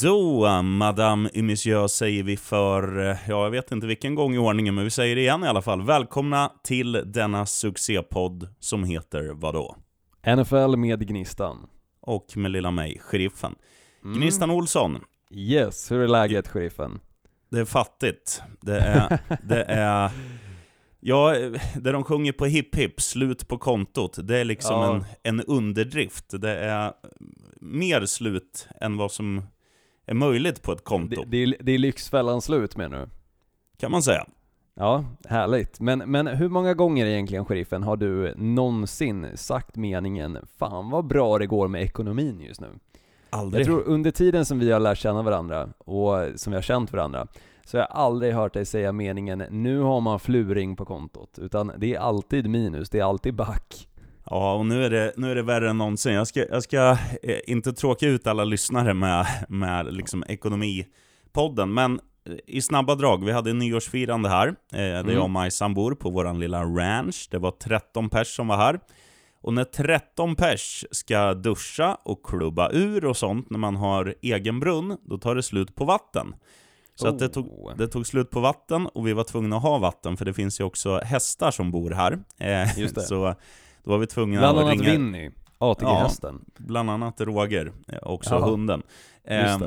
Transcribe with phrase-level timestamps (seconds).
[0.00, 2.98] Då, Madame et Monsieur, säger vi för,
[3.28, 5.62] ja, jag vet inte vilken gång i ordningen, men vi säger det igen i alla
[5.62, 5.82] fall.
[5.82, 9.76] Välkomna till denna succépodd som heter vadå?
[10.36, 11.66] NFL med Gnistan.
[12.00, 13.54] Och med lilla mig, Sheriffen.
[14.04, 14.20] Mm.
[14.20, 14.98] Gnistan Olsson.
[15.30, 17.00] Yes, hur är läget, Sheriffen?
[17.50, 18.42] Det är fattigt.
[18.60, 20.10] Det är, det är
[21.00, 21.34] Ja,
[21.74, 24.94] det de sjunger på hipp hipp, slut på kontot, det är liksom ja.
[24.94, 26.40] en, en underdrift.
[26.40, 26.92] Det är
[27.60, 29.42] mer slut än vad som
[30.08, 31.24] är möjligt på ett konto.
[31.24, 33.08] Det, det, är, det är Lyxfällan slut med nu.
[33.80, 34.26] Kan man säga.
[34.74, 35.80] Ja, härligt.
[35.80, 41.38] Men, men hur många gånger egentligen, sheriffen, har du någonsin sagt meningen Fan vad bra
[41.38, 42.68] det går med ekonomin just nu?
[43.30, 43.60] Aldrig.
[43.60, 46.92] Jag tror under tiden som vi har lärt känna varandra, och som vi har känt
[46.92, 47.26] varandra,
[47.64, 51.72] så jag har aldrig hört dig säga meningen nu har man fluring på kontot, utan
[51.76, 53.87] det är alltid minus, det är alltid back.
[54.30, 56.12] Ja, och nu är det, nu är det värre än någonsin.
[56.12, 62.00] Jag ska, jag ska eh, inte tråka ut alla lyssnare med, med liksom ekonomipodden, men
[62.46, 65.14] i snabba drag, vi hade nyårsfirande här, eh, där mm.
[65.14, 67.28] jag och Majsan bor på våran lilla ranch.
[67.30, 68.80] Det var 13 pers som var här.
[69.40, 74.60] Och när 13 pers ska duscha och klubba ur och sånt när man har egen
[74.60, 76.34] brunn, då tar det slut på vatten.
[76.94, 77.12] Så oh.
[77.12, 77.76] att det, tog, oh.
[77.76, 80.60] det tog slut på vatten och vi var tvungna att ha vatten för det finns
[80.60, 82.18] ju också hästar som bor här.
[82.38, 83.00] Eh, Just det.
[83.06, 83.34] Så
[83.88, 84.82] då var vi tvungna bland att ringa...
[84.82, 86.44] Bland annat Winnie, ATG-hästen.
[86.44, 88.50] Ja, bland annat Roger, eh, också Jaha.
[88.50, 88.82] hunden.
[89.24, 89.58] Eh,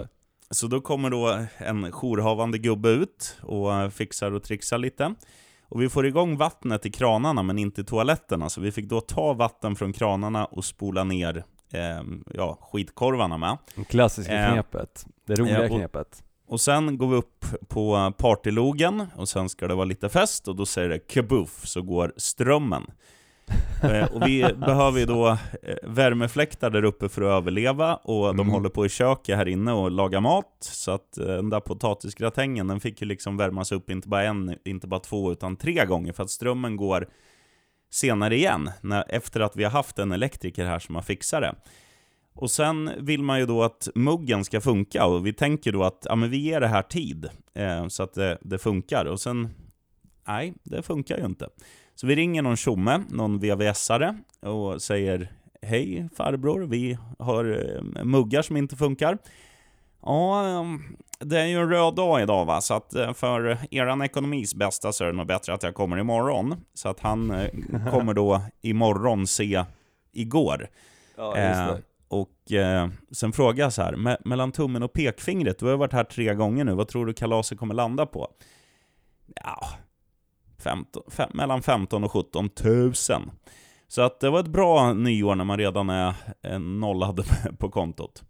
[0.50, 5.16] så då kommer då en jourhavande gubbe ut och eh, fixar och trixar lite.
[5.70, 9.02] Och vi får igång vattnet i kranarna men inte i toaletterna, så vi fick då
[9.02, 13.58] ta vatten från kranarna och spola ner eh, ja, skitkorvarna med.
[13.88, 15.06] Klassiska eh, knepet.
[15.28, 16.24] Det roliga eh, och, knepet.
[16.48, 20.56] Och sen går vi upp på partylogen, och sen ska det vara lite fest, och
[20.56, 22.84] då säger det kabuff, så går strömmen.
[23.84, 25.30] Eh, och vi behöver ju då
[25.64, 28.38] eh, värmefläktar där uppe för att överleva, och mm.
[28.38, 31.60] de håller på i köket här inne och lagar mat, så att eh, den där
[31.60, 35.86] potatisgratängen, den fick ju liksom värmas upp inte bara en, inte bara två, utan tre
[35.86, 37.08] gånger, för att strömmen går
[37.90, 41.56] senare igen, när, efter att vi har haft en elektriker här som har fixat det.
[42.34, 46.06] Och sen vill man ju då att muggen ska funka, och vi tänker då att
[46.10, 49.50] ja, men vi ger det här tid, eh, så att det, det funkar, och sen,
[50.28, 51.50] nej, det funkar ju inte.
[52.02, 55.32] Så vi ringer någon tjomme, någon VVS-are, och säger
[55.62, 59.18] Hej farbror, vi har eh, muggar som inte funkar.
[60.02, 60.82] Ja, ehm,
[61.20, 64.92] det är ju en röd dag idag va, så att eh, för eran ekonomis bästa
[64.92, 66.56] så är det nog bättre att jag kommer imorgon.
[66.74, 67.50] Så att han eh,
[67.92, 69.64] kommer då imorgon se
[70.12, 70.68] igår.
[71.18, 71.76] Ja, eh,
[72.08, 75.94] och eh, sen frågar jag så här, me mellan tummen och pekfingret, du har varit
[75.94, 78.28] här tre gånger nu, vad tror du kalaset kommer landa på?
[79.36, 79.68] Ja,
[80.62, 83.32] 15, fem, mellan 15 och 17 tusen.
[83.88, 86.14] Så att det var ett bra nyår när man redan är
[86.60, 87.26] nollad
[87.58, 88.24] på kontot.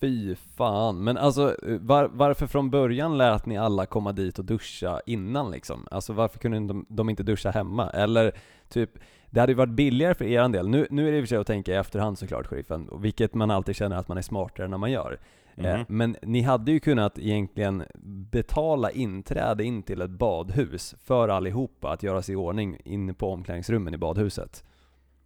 [0.00, 5.00] Fy fan, men alltså var, varför från början lät ni alla komma dit och duscha
[5.06, 5.88] innan liksom?
[5.90, 7.90] Alltså varför kunde de, de inte duscha hemma?
[7.90, 8.32] Eller
[8.68, 8.90] typ,
[9.30, 10.68] det hade ju varit billigare för er del.
[10.68, 13.34] Nu, nu är det i och för sig att tänka i efterhand såklart, sheriffen, vilket
[13.34, 15.18] man alltid känner att man är smartare när man gör.
[15.66, 15.86] Mm.
[15.88, 17.84] Men ni hade ju kunnat egentligen
[18.30, 23.32] betala inträde in till ett badhus för allihopa att göra sig i ordning inne på
[23.32, 24.64] omklädningsrummen i badhuset.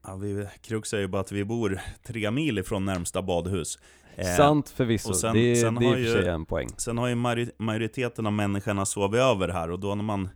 [0.06, 3.78] Ja, vi kruxar ju bara att vi bor tre mil ifrån närmsta badhus.
[4.16, 6.68] Eh, Sant förvisso, sen, det, sen det är i och för sig en poäng.
[6.76, 7.14] Sen har ju
[7.58, 10.28] majoriteten av människorna sovit över här och då när man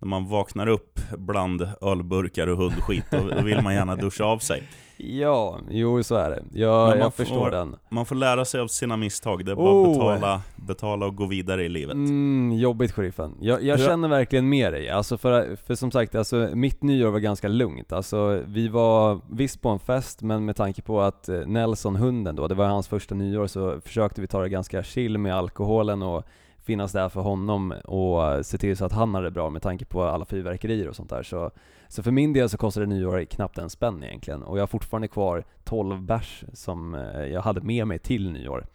[0.00, 4.38] när man vaknar upp bland ölburkar och hundskit, då, då vill man gärna duscha av
[4.38, 4.68] sig.
[5.04, 6.42] Ja, jo så är det.
[6.52, 7.76] Jag, jag förstår får, den.
[7.88, 9.92] Man får lära sig av sina misstag, det är bara oh.
[9.92, 11.94] betala, betala och gå vidare i livet.
[11.94, 13.34] Mm, jobbigt sheriffen.
[13.40, 14.90] Jag, jag känner verkligen med dig.
[14.90, 17.92] Alltså för, för som sagt, alltså, mitt nyår var ganska lugnt.
[17.92, 22.36] Alltså, vi var visst på en fest, men med tanke på att eh, Nelson, hunden
[22.36, 26.02] då, det var hans första nyår, så försökte vi ta det ganska chill med alkoholen
[26.02, 26.24] och
[26.64, 29.84] finnas där för honom och se till så att han har det bra med tanke
[29.84, 31.22] på alla fyrverkerier och sånt där.
[31.22, 31.50] Så,
[31.88, 35.08] så för min del så kostade nyår knappt en spänn egentligen och jag har fortfarande
[35.08, 38.66] kvar 12 bärs som eh, jag hade med mig till nyår.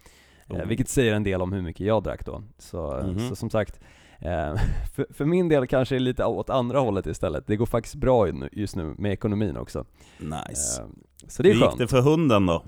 [0.49, 0.65] Oh.
[0.65, 2.43] Vilket säger en del om hur mycket jag drack då.
[2.57, 3.29] Så, mm -hmm.
[3.29, 3.79] så som sagt,
[4.19, 4.55] eh,
[4.95, 7.47] för, för, min del kanske är lite åt andra hållet istället.
[7.47, 9.85] Det går faktiskt bra just nu med ekonomin också.
[10.19, 10.83] Nice.
[11.27, 11.71] Så det är Hur skönt.
[11.71, 12.63] gick det för hunden då?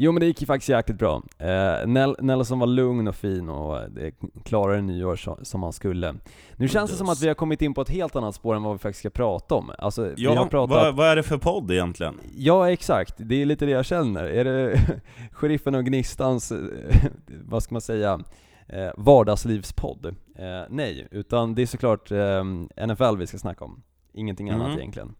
[0.00, 1.22] Jo men det gick ju faktiskt jäkligt bra.
[1.38, 1.86] Eh,
[2.18, 4.12] Nelson var lugn och fin och det
[4.44, 6.14] klarade nyår som, som han skulle.
[6.56, 8.62] Nu känns det som att vi har kommit in på ett helt annat spår än
[8.62, 9.70] vad vi faktiskt ska prata om.
[9.78, 10.76] Alltså, ja, vi har pratat...
[10.76, 12.20] vad, vad är det för podd egentligen?
[12.36, 14.24] Ja exakt, det är lite det jag känner.
[14.24, 14.80] Är det
[15.32, 16.52] Sheriffen och Gnistans,
[17.44, 18.20] vad ska man säga,
[18.68, 20.06] eh, vardagslivspodd?
[20.06, 22.44] Eh, nej, utan det är såklart eh,
[22.86, 23.82] NFL vi ska snacka om.
[24.12, 24.60] Ingenting mm.
[24.60, 25.14] annat egentligen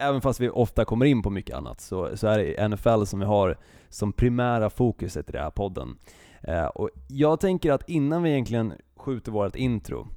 [0.00, 3.20] även fast vi ofta kommer in på mycket annat, så, så är det NFL som
[3.20, 3.56] vi har
[3.88, 5.98] som primära fokuset i den här podden.
[6.42, 10.08] Eh, och jag tänker att innan vi egentligen skjuter vårt intro,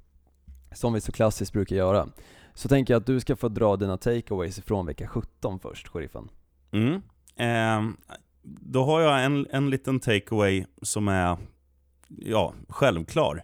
[0.72, 2.08] som vi så klassiskt brukar göra,
[2.54, 6.30] så tänker jag att du ska få dra dina takeaways ifrån vecka 17 först, sheriffen.
[6.72, 7.02] Mm.
[7.36, 7.94] Eh,
[8.44, 11.38] då har jag en, en liten takeaway som är,
[12.08, 13.44] ja, självklar.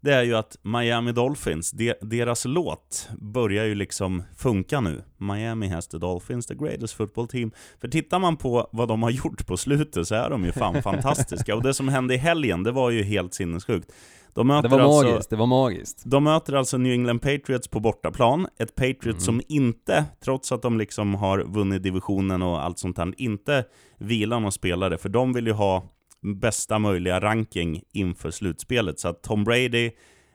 [0.00, 5.02] Det är ju att Miami Dolphins, de, deras låt börjar ju liksom funka nu.
[5.16, 7.50] Miami has the Dolphins, the greatest football team.
[7.80, 10.82] För tittar man på vad de har gjort på slutet så är de ju fan
[10.82, 11.56] fantastiska.
[11.56, 13.92] Och det som hände i helgen, det var ju helt sinnessjukt.
[14.34, 16.02] De det var alltså, magiskt, det var magiskt.
[16.04, 19.20] De möter alltså New England Patriots på bortaplan, ett Patriots mm.
[19.20, 23.64] som inte, trots att de liksom har vunnit divisionen och allt sånt här, inte
[23.98, 25.82] vilar någon spelare, för de vill ju ha
[26.22, 29.00] bästa möjliga ranking inför slutspelet.
[29.00, 29.90] Så att Tom Brady,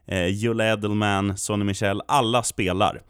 [0.07, 3.01] eh, Joel Edelman, Sonny Michel, alla spelar.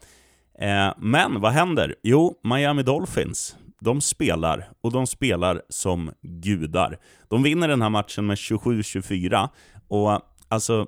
[0.58, 1.94] Eh, men vad händer?
[2.02, 6.98] Jo, Miami Dolphins, de spelar, och de spelar som gudar.
[7.28, 9.48] De vinner den här matchen med 27-24,
[9.88, 10.86] och alltså,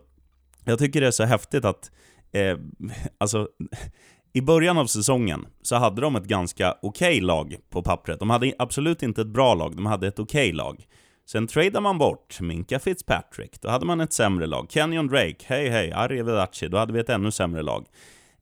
[0.64, 1.90] jag tycker det är så häftigt att,
[2.32, 2.58] eh,
[3.18, 3.48] alltså,
[4.32, 8.18] i början av säsongen så hade de ett ganska okej okay lag på pappret.
[8.18, 10.86] De hade absolut inte ett bra lag, de hade ett okej okay lag.
[11.26, 14.66] Sen tradar man bort Minka Fitzpatrick, då hade man ett sämre lag.
[14.70, 17.86] Kenyon Drake, hej hej, Arrivederci, då hade vi ett ännu sämre lag.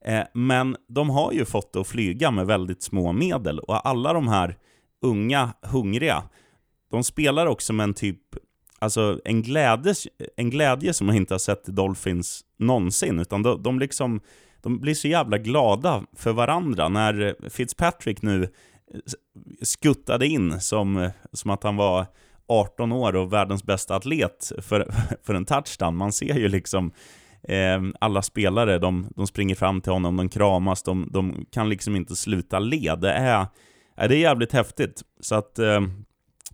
[0.01, 4.13] Eh, men de har ju fått det att flyga med väldigt små medel, och alla
[4.13, 4.57] de här
[5.01, 6.23] unga, hungriga,
[6.91, 8.19] de spelar också med en typ
[8.79, 9.93] alltså en glädje,
[10.37, 14.21] en glädje som man inte har sett i Dolphins någonsin, utan de, de, liksom,
[14.61, 16.89] de blir så jävla glada för varandra.
[16.89, 18.49] När Fitzpatrick nu
[19.61, 22.05] skuttade in som, som att han var
[22.47, 24.87] 18 år och världens bästa atlet för,
[25.23, 25.95] för en touchdown.
[25.95, 26.91] Man ser ju liksom
[27.43, 31.95] eh, alla spelare, de, de springer fram till honom, de kramas, de, de kan liksom
[31.95, 32.95] inte sluta le.
[32.95, 33.47] Det är,
[33.95, 35.01] det är jävligt häftigt.
[35.19, 35.81] Så att, eh,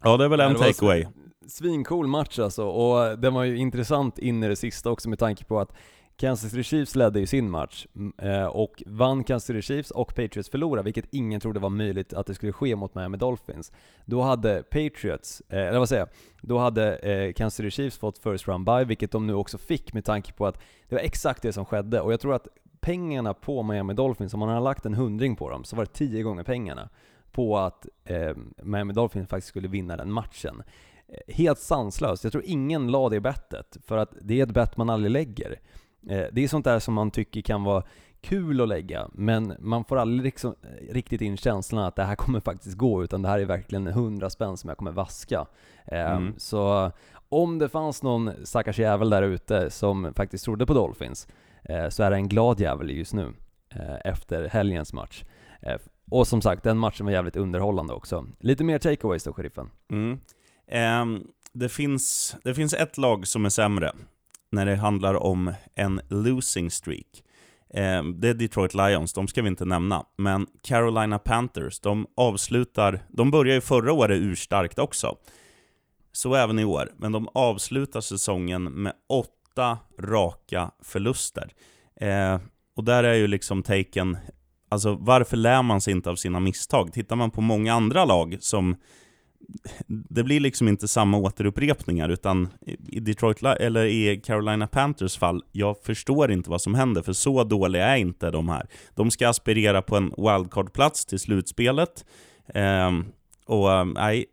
[0.04, 1.06] ja det är väl en takeaway
[1.52, 5.46] svincool match alltså, och den var ju intressant in i det sista också med tanke
[5.46, 5.74] på att
[6.22, 7.88] Kansas City Chiefs ledde ju sin match
[8.18, 12.28] eh, och vann Kansas City Chiefs och Patriots förlorade, vilket ingen trodde var möjligt att
[12.28, 13.72] det skulle ske mot Miami Dolphins.
[14.06, 16.10] Då hade Patriots, eh, eller vad säger jag,
[16.42, 19.94] då hade eh, Kansas City Chiefs fått first round by, vilket de nu också fick
[19.94, 20.60] med tanke på att
[20.90, 22.02] det var exakt det som skedde.
[22.02, 22.48] Och jag tror att
[22.80, 25.94] pengarna på Miami Dolphins, om man har lagt en hundring på dem, så var det
[25.94, 26.90] tio gånger pengarna
[27.32, 27.88] på att
[28.64, 30.64] Miami Dolphins faktiskt skulle vinna den matchen
[31.28, 32.24] helt sanslöst.
[32.24, 35.60] Jag tror ingen la det bettet, för att det är ett bett man aldrig lägger.
[36.10, 37.84] Eh, det är sånt där som man tycker kan vara
[38.22, 42.16] kul att lägga, men man får aldrig liksom eh, riktigt in känslan att det här
[42.16, 45.46] kommer faktiskt gå, utan det här är verkligen hundra spänn som jag kommer vaska.
[45.86, 46.34] Eh, mm.
[46.38, 46.92] Så
[47.30, 51.28] om det fanns någon stackars jävel där ute som faktiskt trodde på Dolphins,
[51.90, 53.34] så är det en glad jävel just nu,
[54.04, 55.24] efter helgens match.
[56.12, 58.28] Och som sagt, den matchen var jävligt underhållande också.
[58.40, 59.70] Lite mer takeaways då, sheriffen.
[59.92, 60.20] Mm.
[60.68, 61.24] Eh,
[61.54, 63.92] det, finns, det finns ett lag som är sämre
[64.52, 67.24] när det handlar om en losing streak.
[67.74, 70.06] Eh, det är Detroit Lions, de ska vi inte nämna.
[70.18, 73.00] Men Carolina Panthers, de avslutar...
[73.10, 75.18] De började ju förra året urstarkt också.
[76.12, 76.92] Så även i år.
[76.98, 81.50] Men de avslutar säsongen med åtta raka förluster.
[82.02, 82.40] Eh,
[82.76, 84.18] och där är ju liksom taken...
[84.70, 86.94] Alltså varför lär man sig inte av sina misstag?
[86.94, 88.76] Tittar man på många andra lag som
[89.88, 92.50] det blir liksom inte samma återupprepningar, utan
[92.88, 97.44] i Detroit, eller i Carolina Panthers fall, jag förstår inte vad som händer, för så
[97.44, 98.68] dåliga är inte de här.
[98.96, 102.06] De ska aspirera på en wildcard-plats till slutspelet,
[102.54, 102.92] Eh,
[103.46, 104.26] och nej,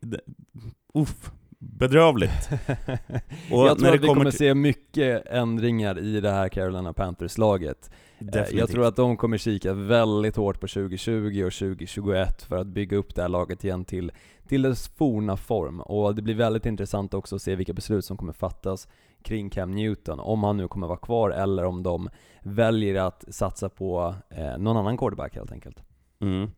[0.95, 2.51] uff, bedrövligt.
[3.51, 7.91] Jag tror att vi kommer, kommer se mycket ändringar i det här Carolina Panthers-laget.
[8.19, 8.59] Definitivt.
[8.59, 12.97] Jag tror att de kommer kika väldigt hårt på 2020 och 2021 för att bygga
[12.97, 14.13] upp det här laget igen till,
[14.49, 15.81] till dess forna form.
[15.81, 18.89] Och det blir väldigt intressant också att se vilka beslut som kommer fattas
[19.23, 22.09] kring Cam Newton, om han nu kommer vara kvar eller om de
[22.43, 25.83] väljer att satsa på eh, någon annan quarterback helt enkelt.
[26.21, 26.51] Mm.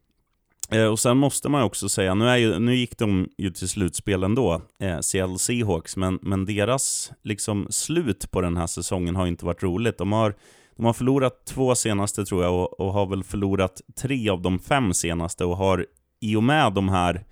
[0.72, 3.68] Eh, och sen måste man också säga, nu, är ju, nu gick de ju till
[3.68, 9.26] slutspel ändå, eh, Seattle Seahawks, men, men deras liksom, slut på den här säsongen har
[9.26, 9.98] inte varit roligt.
[9.98, 10.34] De har
[10.76, 14.58] de har förlorat två senaste tror jag och, och, har väl förlorat tre av de
[14.58, 15.86] fem senaste och har
[16.20, 17.24] i och med de här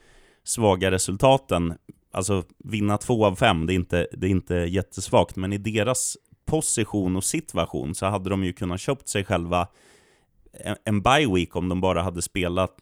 [0.45, 1.75] svaga resultaten,
[2.13, 6.17] alltså vinna två av fem, det är inte, det är inte jättesvagt, men i deras
[6.47, 9.69] position och situation så hade de ju kunnat köpt sig själva
[10.53, 12.77] en, en bye week om de bara hade spelat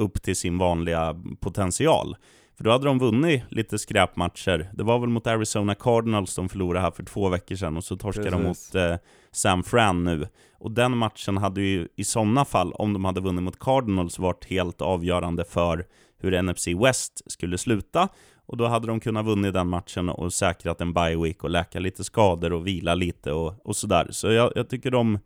[0.00, 2.16] upp till sin vanliga potential.
[2.56, 4.70] För då hade de vunnit lite skräpmatcher.
[4.72, 7.96] Det var väl mot Arizona Cardinals de förlorade här för två veckor sedan och så
[7.96, 8.94] torskade de mot eh,
[9.32, 10.28] San Fran nu.
[10.58, 14.44] Och den matchen hade ju i sådana fall, om de hade vunnit mot Cardinals, varit
[14.44, 15.86] helt avgörande för
[16.18, 18.08] hur NFC West skulle sluta.
[18.46, 21.80] Och då hade de kunnat vunnit den matchen och säkrat en bye week och läka
[21.80, 24.08] lite skador och vila lite och, och sådär.
[24.10, 25.18] Så jag, jag tycker de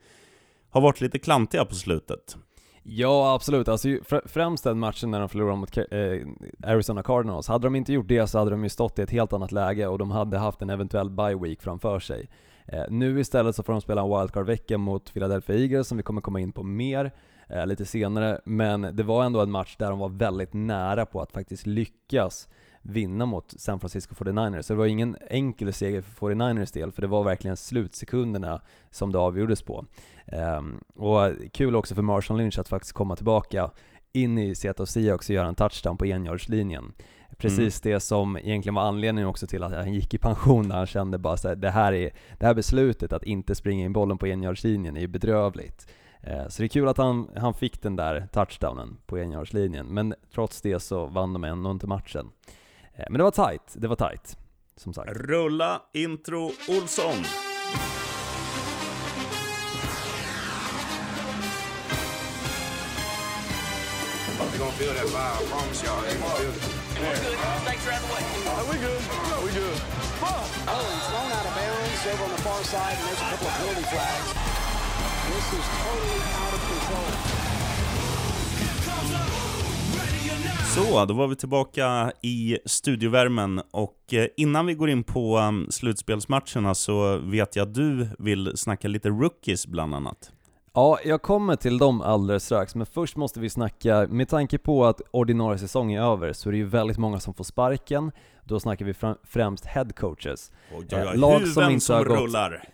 [0.71, 2.37] har varit lite klantiga på slutet.
[2.87, 3.69] Ja, absolut.
[3.69, 3.89] Alltså,
[4.25, 5.85] främst den matchen när de förlorade mot eh,
[6.71, 7.49] Arizona Cardinals.
[7.49, 9.87] Hade de inte gjort det så hade de ju stått i ett helt annat läge
[9.87, 12.29] och de hade haft en eventuell bye week framför sig.
[12.67, 16.21] Eh, nu istället så får de spela en wildcard-vecka mot Philadelphia Eagles som vi kommer
[16.21, 17.13] komma in på mer
[17.49, 18.41] eh, lite senare.
[18.45, 22.49] Men det var ändå en match där de var väldigt nära på att faktiskt lyckas
[22.85, 24.63] vinna mot San Francisco 49ers.
[24.63, 28.61] Så det var ingen enkel seger för 49ers del, för det var verkligen slutsekunderna
[28.91, 29.85] som det avgjordes på.
[30.59, 33.71] Um, och kul också för Marshall Lynch att faktiskt komma tillbaka
[34.13, 36.93] in i Seattle Seahawks och göra en touchdown på enjardslinjen.
[37.39, 37.95] Precis mm.
[37.95, 41.19] det som egentligen var anledningen också till att han gick i pension, när han kände
[41.19, 44.27] bara så här, det här, är, det här beslutet att inte springa in bollen på
[44.27, 45.87] enjardslinjen är ju bedrövligt.
[46.21, 50.15] Eh, så det är kul att han, han fick den där touchdownen på enjardslinjen, men
[50.35, 52.31] trots det så vann de ändå inte matchen.
[52.97, 54.37] Eh, men det var tight, det var tight.
[54.77, 55.11] Som sagt.
[55.11, 57.25] Rulla intro Olsson!
[64.55, 66.01] They're gonna feel that vibe, I promise y'all.
[66.03, 66.63] They're gonna feel it.
[66.95, 67.39] We're good.
[67.67, 68.23] Snakes are out the way.
[68.55, 69.03] Are we good?
[69.31, 69.79] No, we good.
[70.23, 73.47] Oh, he's thrown out of bounds over on the far side, and there's a couple
[73.51, 74.29] of penalty flags.
[75.27, 77.44] This is totally out of control.
[80.75, 85.67] Så, då var vi tillbaka i studiovärmen och eh, innan vi går in på um,
[85.71, 90.33] slutspelsmatcherna så vet jag att du vill snacka lite rookies bland annat.
[90.75, 94.85] Ja, jag kommer till dem alldeles strax, men först måste vi snacka, med tanke på
[94.85, 98.13] att ordinarie säsong är över, så är det ju väldigt många som får sparken,
[98.45, 100.53] då snackar vi främst headcoaches.
[100.73, 100.99] Oj, oj, oj.
[100.99, 102.65] Eh, lag som inte som har gått, rullar.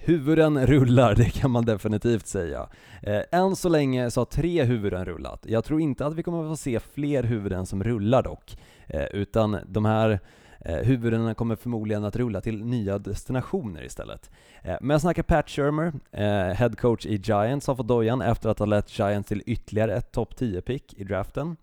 [0.00, 2.68] Huvuden rullar, det kan man definitivt säga.
[3.02, 5.44] Eh, än så länge så har tre huvuden rullat.
[5.48, 9.04] Jag tror inte att vi kommer att få se fler huvuden som rullar dock, eh,
[9.04, 10.20] utan de här
[10.60, 14.30] Eh, huvudena kommer förmodligen att rulla till nya destinationer istället.
[14.62, 18.48] Eh, men jag snackar Pat Shermer, eh, head coach i Giants, har fått dojan efter
[18.48, 21.56] att ha lett Giants till ytterligare ett topp 10-pick i draften.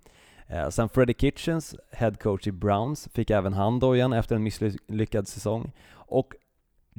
[0.47, 5.27] Eh, sen Freddie Kitchens, head coach i Browns, fick även han dojan efter en misslyckad
[5.27, 5.71] säsong.
[5.91, 6.33] Och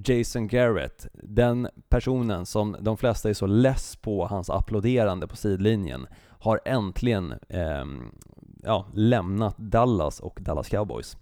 [0.05, 6.07] Jason Garrett, den personen som de flesta är så less på hans applåderande på sidlinjen,
[6.29, 7.85] har äntligen eh,
[8.63, 11.17] ja, lämnat Dallas och Dallas Cowboys.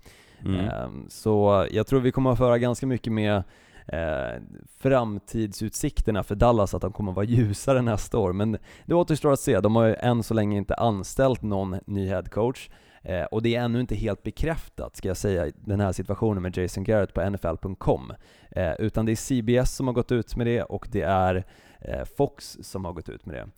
[0.44, 0.60] Mm.
[0.60, 3.42] Ehm, så jag tror vi kommer att föra ganska mycket med
[3.86, 4.42] eh,
[4.78, 8.32] framtidsutsikterna för Dallas, att de kommer att vara ljusare nästa år.
[8.32, 9.60] Men det återstår att se.
[9.60, 12.70] De har ju än så länge inte anställt någon ny headcoach.
[13.04, 16.56] Eh, och det är ännu inte helt bekräftat, ska jag säga, den här situationen med
[16.56, 18.12] Jason Garrett på NFL.com.
[18.50, 21.44] Eh, utan det är CBS som har gått ut med det och det är
[21.80, 23.48] eh, Fox som har gått ut med det.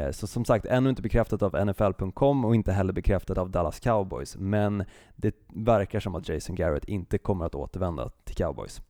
[0.00, 3.80] Eh, så som sagt, ännu inte bekräftat av NFL.com och inte heller bekräftat av Dallas
[3.80, 4.36] Cowboys.
[4.36, 4.84] Men
[5.16, 8.82] det verkar som att Jason Garrett inte kommer att återvända till Cowboys.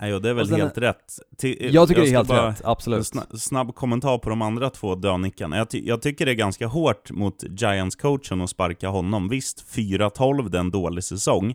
[0.00, 1.18] Nej, och det är väl sen, helt rätt.
[1.36, 3.14] Till, jag tycker jag det är helt rätt, absolut.
[3.14, 5.56] En snabb kommentar på de andra två dönickarna.
[5.56, 9.28] Jag, ty jag, tycker det är ganska hårt mot Giants-coachen att sparka honom.
[9.28, 11.54] Visst, 4-12 det är en dålig säsong.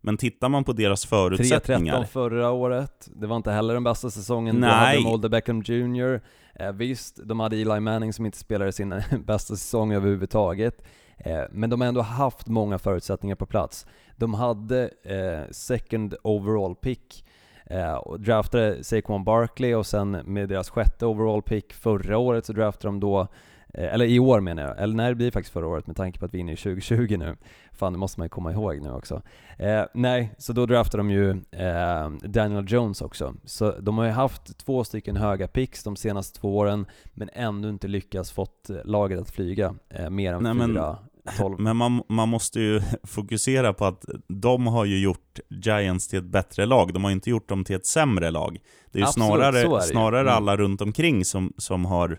[0.00, 2.00] Men tittar man på deras förutsättningar...
[2.00, 4.56] 3-13 förra året, det var inte heller den bästa säsongen.
[4.56, 4.70] Nej.
[4.70, 6.20] Du hade Molde Beckham Jr.
[6.54, 10.82] Eh, visst, de hade Eli Manning som inte spelade sin bästa säsong överhuvudtaget.
[11.18, 13.86] Eh, men de har ändå haft många förutsättningar på plats.
[14.16, 17.24] De hade eh, second overall pick
[17.72, 22.52] eh, och draftade Saquon Barkley och sen med deras sjätte overall pick förra året så
[22.52, 23.28] draftade de då
[23.74, 26.18] Eh, eller i år menar jag, eller nej det blir faktiskt förra året med tanke
[26.18, 27.36] på att vi är inne i 2020 nu.
[27.72, 29.22] Fan det måste man ju komma ihåg nu också.
[29.58, 33.34] Eh, nej, så då draftade de ju eh, Daniel Jones också.
[33.44, 37.68] Så de har ju haft två stycken höga picks de senaste två åren, men ändå
[37.68, 39.74] inte lyckats fått laget att flyga
[40.10, 40.96] mer än nej, fyra, men...
[41.38, 41.60] 12.
[41.60, 46.24] Men man, man måste ju fokusera på att de har ju gjort Giants till ett
[46.24, 48.58] bättre lag, de har inte gjort dem till ett sämre lag.
[48.90, 49.82] Det är ju Absolut, snarare, är det.
[49.82, 50.34] snarare mm.
[50.34, 52.18] alla runt omkring som, som har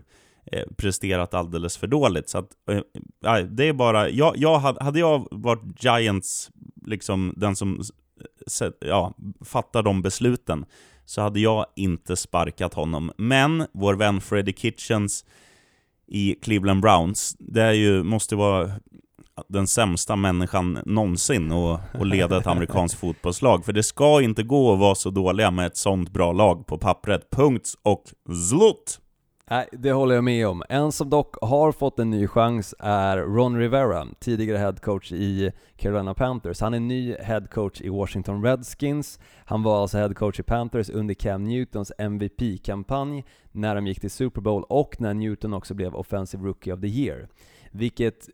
[0.52, 2.30] Eh, presterat alldeles för dåligt.
[2.30, 2.50] Så att,
[3.26, 6.52] äh, det är bara, jag, jag hade, hade jag varit Giants,
[6.86, 7.82] liksom den som
[8.80, 9.14] ja,
[9.46, 10.66] fattar de besluten,
[11.06, 13.12] så hade jag inte sparkat honom.
[13.18, 15.26] Men vår vän Freddie Kitchens
[16.14, 18.72] i Cleveland Browns, det är ju, måste vara
[19.48, 23.66] den sämsta människan någonsin att, att leda ett amerikanskt fotbollslag.
[23.66, 26.78] För det ska inte gå att vara så dåliga med ett sånt bra lag på
[26.78, 27.30] pappret.
[27.32, 28.04] Punkt och
[28.50, 29.00] zlut!
[29.54, 30.64] Nej, det håller jag med om.
[30.70, 36.14] En som dock har fått en ny chans är Ron Rivera, tidigare headcoach i Carolina
[36.14, 36.62] Panthers.
[36.62, 39.20] Han är ny headcoach i Washington Redskins.
[39.46, 44.42] Han var alltså headcoach i Panthers under Cam Newtons MVP-kampanj när de gick till Super
[44.42, 47.28] Bowl och när Newton också blev Offensive Rookie of the Year.
[47.72, 48.30] Vilket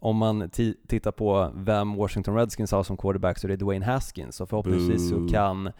[0.00, 0.50] om man
[0.88, 5.10] tittar på vem Washington Redskins har som quarterback så är det Dwayne Haskins, så förhoppningsvis
[5.10, 5.72] så kan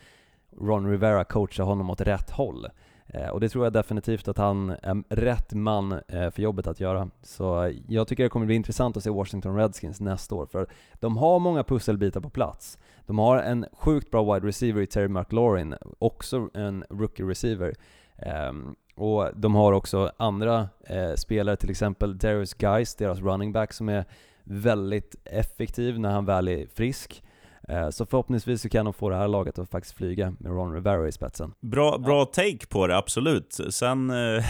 [0.61, 2.67] Ron Rivera coacha honom åt rätt håll.
[3.15, 6.81] Eh, och det tror jag definitivt att han är rätt man eh, för jobbet att
[6.81, 7.11] göra.
[7.23, 10.67] Så eh, jag tycker det kommer bli intressant att se Washington Redskins nästa år, för
[10.95, 12.79] de har många pusselbitar på plats.
[13.07, 17.75] De har en sjukt bra wide receiver i Terry McLaurin, också en rookie receiver.
[18.17, 20.69] Ehm, och de har också andra
[21.17, 24.05] spelare, till exempel Darius Geis, deras running back, som är
[24.45, 27.23] väldigt effektiv när han väl är frisk.
[27.69, 30.75] Eh, så förhoppningsvis så kan de få det här laget att faktiskt flyga med Ron
[30.75, 31.55] Rivera i spetsen.
[31.61, 33.61] Bra, bra take på det, absolut.
[33.71, 34.45] Sen eh,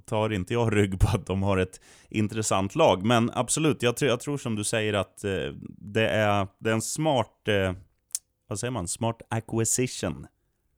[0.06, 4.08] tar inte jag rygg på att de har ett intressant lag, men absolut, jag, tror,
[4.08, 5.30] jag tror som du säger att eh,
[5.78, 7.72] det, är, det är en smart, eh,
[8.48, 10.26] vad säger man, smart acquisition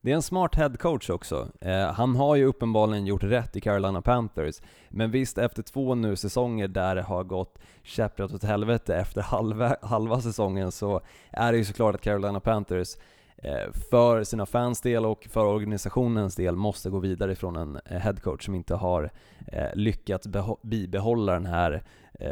[0.02, 1.49] det är en smart headcoach också.
[1.61, 6.16] Eh, han har ju uppenbarligen gjort rätt i Carolina Panthers, men visst efter två nu
[6.16, 11.59] säsonger där det har gått käpprätt åt helvete efter halva, halva säsongen så är det
[11.59, 12.97] ju såklart att Carolina Panthers
[13.37, 17.99] eh, för sina fans del och för organisationens del måste gå vidare från en eh,
[17.99, 19.11] headcoach som inte har
[19.47, 20.28] eh, lyckats
[20.62, 21.82] bibehålla den här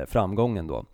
[0.06, 0.84] framgången då.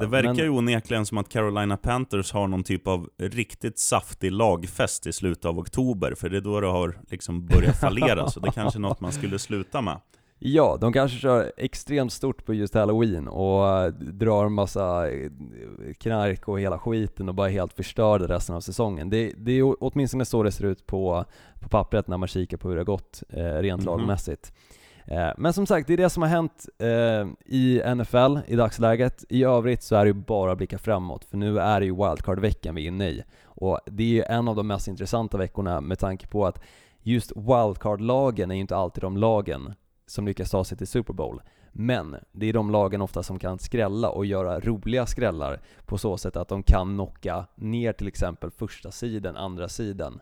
[0.00, 0.36] Det verkar Men...
[0.36, 5.44] ju onekligen som att Carolina Panthers har någon typ av riktigt saftig lagfest i slutet
[5.44, 8.78] av oktober, för det är då det har liksom börjat fallera, så det är kanske
[8.78, 10.00] är något man skulle sluta med.
[10.40, 15.06] Ja, de kanske kör extremt stort på just halloween och eh, drar massa
[15.98, 19.10] knark och hela skiten och bara helt förstör det resten av säsongen.
[19.10, 21.24] Det, det är åtminstone så det ser ut på,
[21.60, 23.84] på pappret när man kikar på hur det har gått eh, rent mm -hmm.
[23.84, 24.52] lagmässigt.
[25.10, 29.24] Eh, men som sagt, det är det som har hänt eh, i NFL i dagsläget.
[29.28, 31.94] I övrigt så är det ju bara att blicka framåt, för nu är det ju
[31.94, 33.24] wildcard-veckan vi är inne i.
[33.44, 36.60] Och det är ju en av de mest intressanta veckorna med tanke på att
[37.02, 39.74] just wildcard-lagen är ju inte alltid de lagen
[40.06, 41.42] som lyckas ta sig till Super Bowl.
[41.72, 46.16] Men det är de lagen ofta som kan skrälla och göra roliga skrällar på så
[46.16, 50.20] sätt att de kan knocka ner till exempel första sidan, andra sidan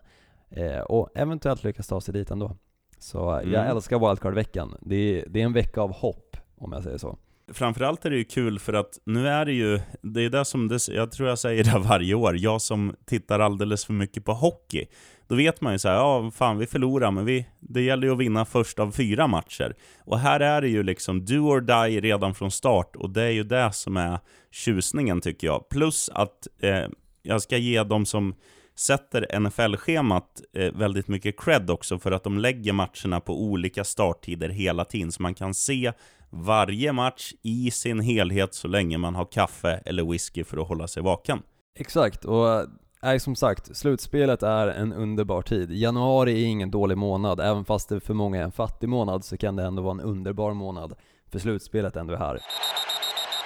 [0.49, 2.55] eh, och eventuellt lyckas ta sig dit ändå.
[2.99, 3.53] Så mm.
[3.53, 4.77] jag älskar wildcard-veckan.
[4.81, 7.17] Det är, det är en vecka av hopp, om jag säger så.
[7.53, 10.67] Framförallt är det ju kul för att nu är det ju, det är det som,
[10.67, 14.33] det, jag tror jag säger det varje år, jag som tittar alldeles för mycket på
[14.33, 14.85] hockey.
[15.27, 18.13] Då vet man ju så här, ja fan vi förlorar, men vi, det gäller ju
[18.13, 19.75] att vinna först av fyra matcher.
[20.05, 23.31] Och här är det ju liksom do or die redan från start, och det är
[23.31, 24.19] ju det som är
[24.51, 25.69] tjusningen tycker jag.
[25.69, 26.85] Plus att eh,
[27.21, 28.35] jag ska ge dem som
[28.79, 34.49] sätter NFL-schemat eh, väldigt mycket cred också för att de lägger matcherna på olika starttider
[34.49, 35.93] hela tiden, så man kan se
[36.29, 40.87] varje match i sin helhet så länge man har kaffe eller whisky för att hålla
[40.87, 41.41] sig vaken.
[41.79, 42.63] Exakt, och eh,
[43.01, 45.71] Nej, som sagt, slutspelet är en underbar tid.
[45.71, 49.37] Januari är ingen dålig månad, även fast det för många är en fattig månad så
[49.37, 50.93] kan det ändå vara en underbar månad,
[51.31, 52.39] för slutspelet ändå är här.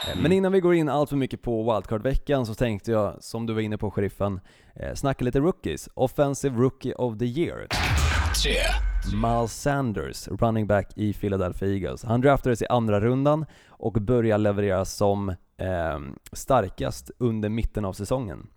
[0.08, 0.24] Mm.
[0.24, 3.54] Men innan vi går in allt för mycket på wildcard-veckan så tänkte jag, som du
[3.54, 4.40] var inne på sheriffen,
[4.76, 5.90] eh, snacka lite rookies.
[5.94, 7.68] Offensive Rookie of the Year.
[8.44, 8.58] Tre.
[9.14, 12.04] Miles Sanders, running back i Philadelphia Eagles.
[12.04, 16.00] Han draftades i andra rundan och börjar leverera som eh,
[16.32, 18.48] starkast under mitten av säsongen.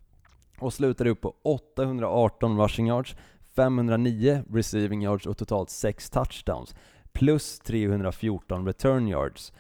[0.59, 3.17] Och slutade upp på 818 rushing yards,
[3.57, 6.75] 509 receiving yards och totalt 6 touchdowns,
[7.13, 9.53] plus 314 return yards.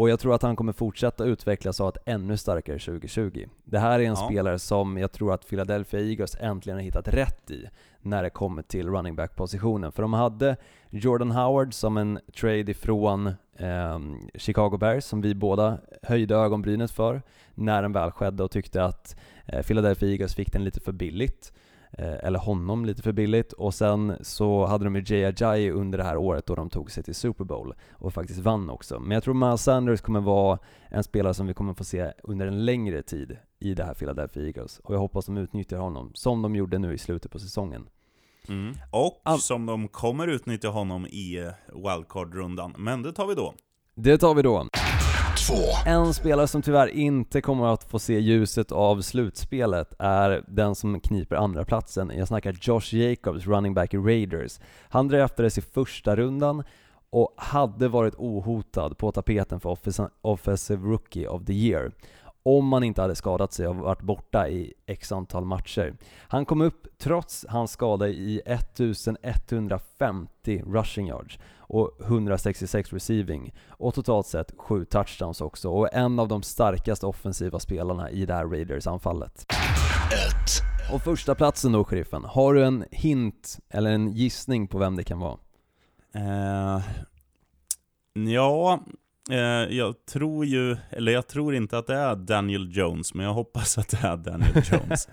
[0.00, 3.46] Och jag tror att han kommer fortsätta utvecklas och ha ett ännu starkare 2020.
[3.64, 4.16] Det här är en ja.
[4.16, 7.66] spelare som jag tror att Philadelphia Eagles äntligen har hittat rätt i
[8.00, 9.92] när det kommer till running back-positionen.
[9.92, 10.56] För de hade
[10.90, 13.98] Jordan Howard som en trade ifrån eh,
[14.34, 17.22] Chicago Bears som vi båda höjde ögonbrynet för
[17.54, 21.52] när den väl skedde och tyckte att eh, Philadelphia Eagles fick den lite för billigt.
[22.00, 25.98] Eh, eller honom lite för billigt och sen så hade de ju Jay Ajayi under
[25.98, 29.00] det här året då de tog sig till Super Bowl och faktiskt vann också.
[29.00, 30.58] Men jag tror Miles Sanders kommer vara
[30.88, 34.42] en spelare som vi kommer få se under en längre tid i det här Philadelphia
[34.42, 37.88] Eagles och jag hoppas de utnyttjar honom som de gjorde nu i slutet på säsongen.
[38.48, 38.74] Mm.
[38.90, 43.54] Och All som de kommer utnyttja honom i eh, wildcard-rundan, men det tar vi då.
[43.94, 44.68] Det tar vi då.
[45.86, 51.00] En spelare som tyvärr inte kommer att få se ljuset av slutspelet är den som
[51.00, 52.12] kniper andra platsen.
[52.16, 54.60] Jag snackar Josh Jacobs, running back i Raiders.
[54.88, 56.64] Han draftades i första rundan
[57.10, 59.78] och hade varit ohotad på tapeten för
[60.22, 61.92] Offensive Rookie of the Year
[62.42, 65.94] om man inte hade skadat sig och varit borta i x antal matcher.
[66.28, 74.26] Han kom upp trots hans skada i 1150 rushing yards och 166 receiving och totalt
[74.26, 79.46] sett 7 touchdowns också och en av de starkaste offensiva spelarna i det här Raiders-anfallet.
[80.92, 82.24] Och första platsen då, sheriffen.
[82.24, 85.38] Har du en hint eller en gissning på vem det kan vara?
[86.16, 86.82] Uh,
[88.12, 88.80] ja,
[89.70, 93.78] jag tror ju, eller jag tror inte att det är Daniel Jones, men jag hoppas
[93.78, 95.08] att det är Daniel Jones.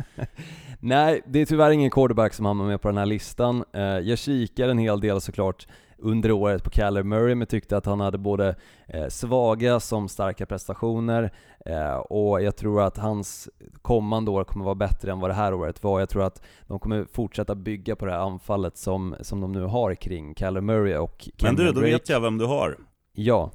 [0.79, 3.63] Nej, det är tyvärr ingen quarterback som hamnar med på den här listan.
[3.73, 5.67] Eh, jag kikar en hel del såklart
[5.97, 8.55] under året på Kyler Murray, men tyckte att han hade både
[8.87, 11.31] eh, svaga som starka prestationer
[11.65, 13.49] eh, och jag tror att hans
[13.81, 15.99] kommande år kommer vara bättre än vad det här året var.
[15.99, 19.63] Jag tror att de kommer fortsätta bygga på det här anfallet som, som de nu
[19.63, 22.77] har kring Kyler Murray och Men Kenyon du, då vet jag vem du har.
[23.13, 23.51] Ja.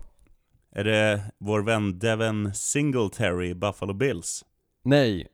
[0.74, 4.44] Är det vår vän Devin Singletary i Buffalo Bills?
[4.84, 5.28] Nej,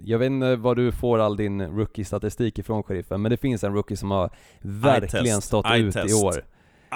[0.00, 3.74] jag vet inte var du får all din rookie-statistik ifrån sheriffen, men det finns en
[3.74, 6.24] rookie som har verkligen stått ut i Eye-test.
[6.24, 6.44] år.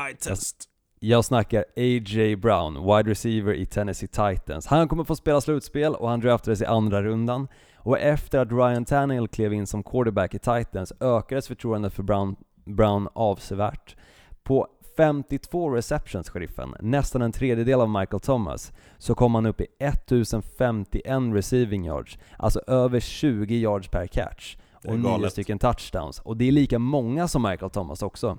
[0.08, 0.68] Eye-test.
[1.00, 2.36] Jag snackar A.J.
[2.36, 4.66] Brown, wide receiver i Tennessee Titans.
[4.66, 7.48] Han kommer få spela slutspel och han draftades i andra rundan.
[7.76, 12.36] Och efter att Ryan Tannehill klev in som quarterback i Titans ökades förtroendet för Brown,
[12.64, 13.96] Brown avsevärt.
[14.42, 19.66] På 52 receptions, sheriffen, nästan en tredjedel av Michael Thomas, så kom han upp i
[19.78, 24.57] 1051 receiving yards, alltså över 20 yards per catch.
[24.85, 26.18] Och nio stycken touchdowns.
[26.20, 28.38] Och det är lika många som Michael Thomas också.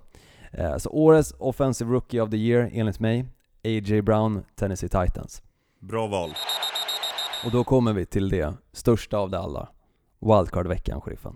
[0.52, 3.26] Eh, Så årets Offensive Rookie of the Year enligt mig,
[3.64, 4.02] A.J.
[4.02, 5.44] Brown, Tennessee Titans.
[5.80, 6.30] Bra val.
[7.46, 9.70] Och då kommer vi till det största av det alla.
[10.20, 11.36] Wildcard-veckan, sheriffen.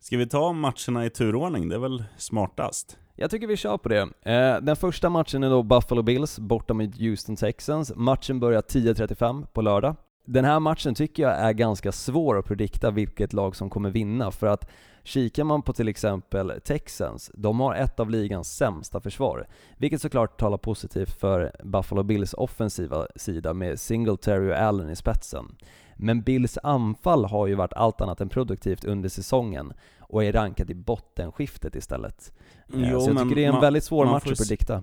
[0.00, 1.68] Ska vi ta matcherna i turordning?
[1.68, 2.98] Det är väl smartast?
[3.16, 4.08] Jag tycker vi kör på det.
[4.22, 7.92] Eh, den första matchen är då Buffalo Bills borta mot Houston Texans.
[7.96, 9.96] Matchen börjar 10.35 på lördag.
[10.26, 14.30] Den här matchen tycker jag är ganska svår att predikta vilket lag som kommer vinna,
[14.30, 14.70] för att
[15.02, 19.46] kikar man på till exempel Texans, de har ett av ligans sämsta försvar,
[19.76, 25.56] vilket såklart talar positivt för Buffalo Bills offensiva sida med Singletary och Allen i spetsen.
[25.96, 30.70] Men Bills anfall har ju varit allt annat än produktivt under säsongen och är rankat
[30.70, 32.32] i bottenskiftet istället.
[32.74, 34.82] Eh, Jo, så jag tycker det är en man- väldigt svår match får att predikta.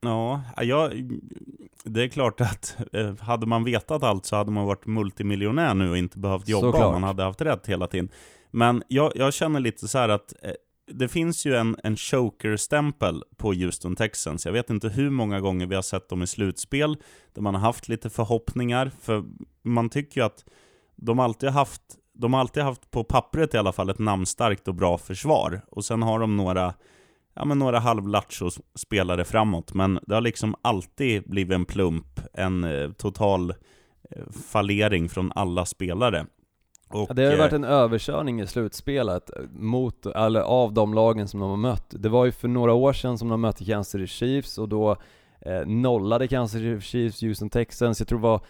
[0.00, 0.92] Ja, jag,
[1.84, 5.90] det är klart att eh, hade man vetat allt så hade man varit multimiljonär nu
[5.90, 6.84] och inte behövt jobba Såklart.
[6.86, 8.08] om man hade haft rätt hela tiden.
[8.50, 10.50] Men jag, jag känner lite så här att eh,
[10.90, 14.46] det finns ju en, en choker-stämpel på Houston Texans.
[14.46, 16.96] Jag vet inte hur många gånger vi har sett dem i slutspel,
[17.32, 19.24] där man har haft lite förhoppningar, för
[19.62, 20.44] man tycker ju att
[20.96, 21.82] de alltid har haft,
[22.14, 25.60] de har alltid haft på pappret i alla fall ett namnstarkt och bra försvar.
[25.70, 26.74] Och sen har de några
[27.34, 32.64] ja, men några halvlattjo spelare framåt, men det har liksom alltid blivit en plump, en
[32.64, 36.26] eh, total eh, fallering från alla spelare.
[36.88, 41.28] Och, det har ju eh, varit en överkörning i slutspelet mot, eller av de lagen
[41.28, 41.86] som de har mött.
[41.90, 44.96] Det var ju för några år sedan som de mötte Kansas City Chiefs och då
[45.40, 48.00] eh, nollade Kansas City Chiefs Houston Texans.
[48.00, 48.40] Jag tror det var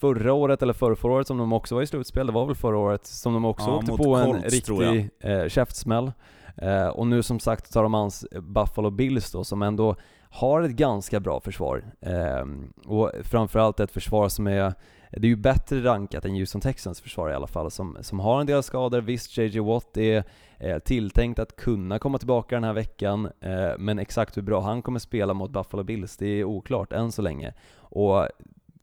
[0.00, 2.54] förra året eller förra, förra året som de också var i slutspel, det var väl
[2.54, 4.80] förra året som de också Ja, åkte på en Colts, jag.
[4.80, 6.12] riktig eh, käftsmäll.
[6.56, 9.96] Eh, och nu som sagt tar de ans Buffalo Bills då, som ändå
[10.30, 11.84] har ett ganska bra försvar.
[12.00, 12.46] Eh,
[12.86, 14.74] och framförallt ett försvar som är
[15.20, 18.40] det är ju bättre rankat än Houston Texans försvar i alla fall, som, som har
[18.40, 19.00] en del skador.
[19.00, 20.24] Visst, JJ Watt är
[20.58, 24.82] eh, tilltänkt att kunna komma tillbaka den här veckan, eh, men exakt hur bra han
[24.82, 27.54] kommer spela mot Buffalo Bills, det är oklart än så länge.
[27.76, 28.28] Och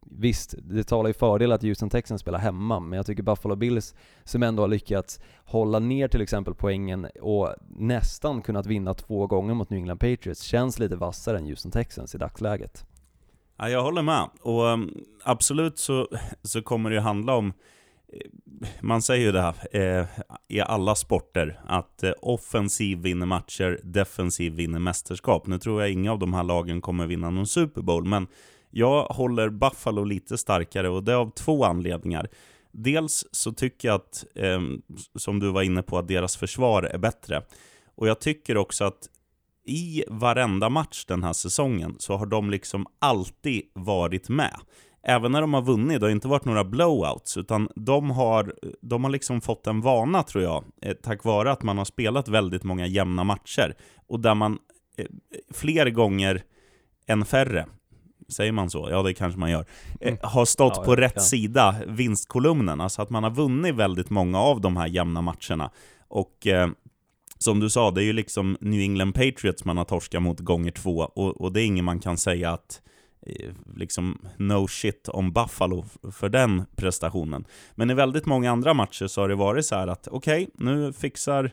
[0.02, 3.96] visst, det talar ju fördel att Houston Texans spelar hemma, men jag tycker Buffalo Bills,
[4.24, 9.54] som ändå har lyckats hålla ner till exempel poängen och nästan kunnat vinna två gånger
[9.54, 12.86] mot New England Patriots, känns lite vassare än Houston Texans i dagsläget.
[13.62, 14.30] Ja, jag håller med.
[14.42, 14.94] Och um,
[15.24, 16.08] absolut så,
[16.44, 17.54] så kommer det ju handla om,
[18.14, 20.06] eh, man säger ju det här eh,
[20.48, 25.48] i alla sporter, att eh, offensiv vinner matcher, defensiv vinner mästerskap.
[25.48, 28.28] Nu tror jag inga av de här lagen kommer vinna någon Super Bowl, men
[28.70, 32.30] jag håller Buffalo lite starkare och det är av två anledningar.
[32.72, 34.62] Dels så tycker jag att, eh,
[35.16, 37.44] som du var inne på, att deras försvar är bättre.
[37.96, 39.10] Och jag tycker också att
[39.66, 44.60] i varenda match den här säsongen så har de liksom alltid varit med.
[45.04, 49.04] Även när de har vunnit, det har inte varit några blowouts, utan de har, de
[49.04, 52.64] har liksom fått en vana tror jag, eh, tack vare att man har spelat väldigt
[52.64, 53.76] många jämna matcher.
[54.08, 54.58] Och där man
[54.98, 55.06] eh,
[55.54, 56.44] fler gånger
[57.08, 57.66] än färre,
[58.30, 58.88] säger man så?
[58.92, 59.66] Ja, det kanske man gör.
[60.02, 61.22] Eh, har stått Ja, på rätt ja.
[61.22, 62.82] sida, vinstkolumnen.
[62.82, 65.72] Alltså att man har vunnit väldigt många av de här jämna matcherna.
[66.08, 66.70] Och eh,
[67.40, 70.72] som du sa, det är ju liksom New England Patriots man har torskat mot gånger
[70.72, 72.82] två, och, och det är ingen man kan säga att
[73.26, 77.46] eh, liksom no shit om Buffalo för den prestationen.
[77.76, 80.94] Men i väldigt många andra matcher så har det varit så här att okej, nu
[80.94, 81.52] fixar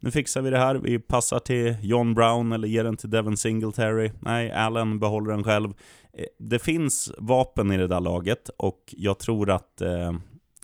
[0.00, 3.36] nu fixar vi det här, vi passar till John Brown eller ger den till Devin
[3.36, 4.10] Singletary.
[4.20, 5.68] Nej, Allen behåller den själv.
[6.12, 10.12] Eh, det finns vapen i det där laget och jag tror att eh,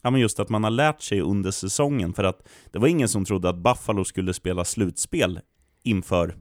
[0.05, 3.09] Ja men just att man har lärt sig under säsongen, för att det var ingen
[3.09, 5.40] som trodde att Buffalo skulle spela slutspel
[5.83, 6.37] inför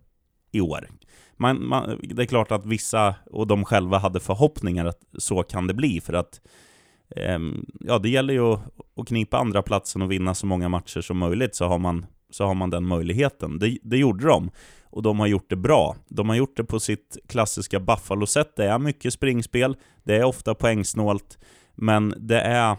[0.52, 0.90] i år.
[1.38, 5.68] Man, man, det är klart att vissa, och de själva, hade förhoppningar att så kan
[5.68, 6.42] det bli, för att
[7.16, 7.40] eh,
[7.80, 8.60] ja, det gäller ju att,
[8.98, 12.46] att knipa andra platsen och vinna så många matcher som möjligt, så har man, så
[12.46, 13.60] har man den möjligheten.
[13.60, 14.52] Det, det gjorde de,
[14.84, 15.96] och de har gjort det bra.
[16.08, 18.54] De har gjort det på sitt klassiska Buffalo-sätt.
[18.56, 21.38] Det är mycket springspel, det är ofta poängsnålt,
[21.76, 22.78] men det är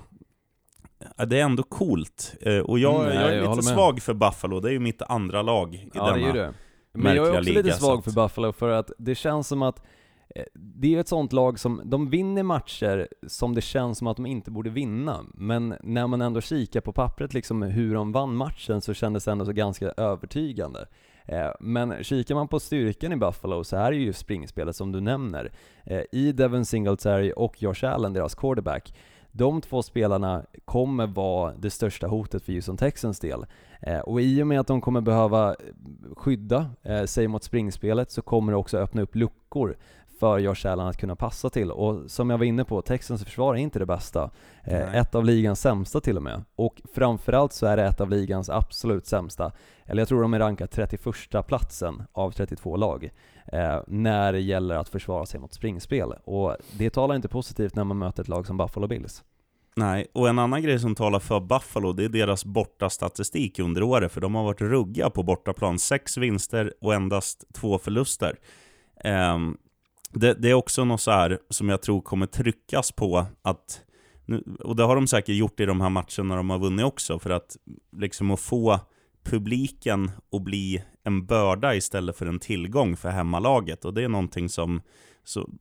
[1.26, 2.34] det är ändå coolt.
[2.40, 5.02] Eh, och jag, mm, jag är jag lite svag för Buffalo, det är ju mitt
[5.02, 6.54] andra lag i ja, denna det är det.
[6.92, 9.82] Men jag är också lite svag för Buffalo för att det känns som att
[10.34, 14.06] eh, det är ju ett sånt lag som, de vinner matcher som det känns som
[14.06, 18.12] att de inte borde vinna, men när man ändå kikar på pappret liksom hur de
[18.12, 20.86] vann matchen så kändes det ändå så ganska övertygande.
[21.24, 25.00] Eh, men kikar man på styrkan i Buffalo så är det ju springspelet som du
[25.00, 25.52] nämner.
[26.12, 28.94] I Devin Singletary och Josh Allen, deras quarterback,
[29.36, 33.46] de två spelarna kommer vara det största hotet för Houston Texans del.
[33.80, 35.56] Eh, och i och med att de kommer behöva
[36.16, 39.76] skydda eh, sig mot springspelet så kommer det också öppna upp luckor
[40.20, 41.70] för Josh Allen att kunna passa till.
[41.70, 44.30] Och som jag var inne på, Texans försvar är inte det bästa.
[44.64, 46.44] Eh, ett av ligans sämsta till och med.
[46.56, 49.52] Och framförallt så är det ett av ligans absolut sämsta.
[49.84, 53.10] Eller jag tror de är rankat 31 platsen av 32 lag.
[53.52, 56.14] Eh, när det gäller att försvara sig mot springspel.
[56.24, 59.24] Och det talar inte positivt när man möter ett lag som Buffalo Bills.
[59.76, 64.12] Nej, och en annan grej som talar för Buffalo, det är deras bortastatistik under året,
[64.12, 65.78] för de har varit rugga på bortaplan.
[65.78, 68.38] Sex vinster och endast två förluster.
[69.04, 69.58] Um,
[70.14, 73.82] det, det, är också något så här som jag tror kommer tryckas på att,
[74.60, 77.30] och det har de säkert gjort i de här matcherna de har vunnit också, för
[77.30, 77.56] att
[77.96, 78.80] liksom att få
[79.24, 83.84] publiken att bli en börda istället för en tillgång för hemmalaget.
[83.84, 84.82] Och det är någonting som,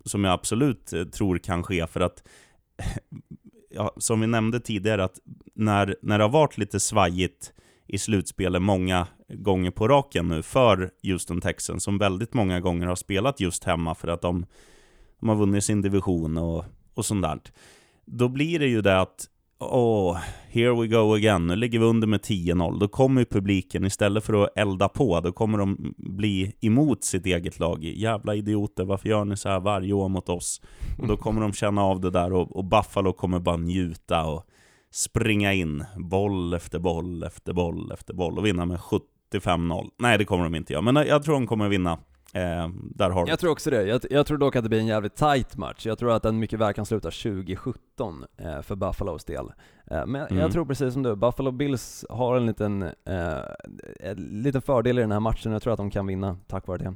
[0.05, 2.23] som jag absolut eh, tror kan ske, för att
[3.69, 5.19] ja, som vi nämnde tidigare, att
[5.53, 7.53] när, när det har varit lite svajigt
[7.93, 12.95] i slutspelet många gånger på raken nu för Houston Texans, som väldigt många gånger har
[12.95, 14.45] spelat just hemma för att de,
[15.19, 17.39] de har vunnit sin division och, och sånt där.
[18.05, 19.29] Då blir det ju det att
[19.59, 20.17] Åh, oh,
[20.49, 21.47] here we go again.
[21.47, 22.79] Nu ligger vi under med 10-0.
[22.79, 27.25] Då kommer ju publiken, istället för att elda på, då kommer de bli emot sitt
[27.25, 27.83] eget lag.
[27.83, 30.61] Jävla idioter, varför gör ni så här varje år mot oss?
[30.99, 34.45] Och då kommer de känna av det där och, och Buffalo kommer bara njuta och
[34.93, 39.89] springa in boll efter boll efter boll efter boll och vinna med 75-0.
[39.99, 41.99] Nej, det kommer de inte göra, men jag tror de kommer vinna
[42.35, 43.83] Eh, där har jag tror också det.
[43.83, 45.85] Jag, jag, tror dock att det blir en jävligt tight match.
[45.85, 49.45] Jag tror att den mycket väl kan sluta 2017 eh, för Buffalos del.
[49.91, 50.37] Eh, men mm.
[50.37, 53.37] jag tror precis som du, Buffalo Bills har en liten, eh,
[53.99, 55.51] en liten fördel i den här matchen.
[55.51, 56.95] Jag tror att de kan vinna tack vare det.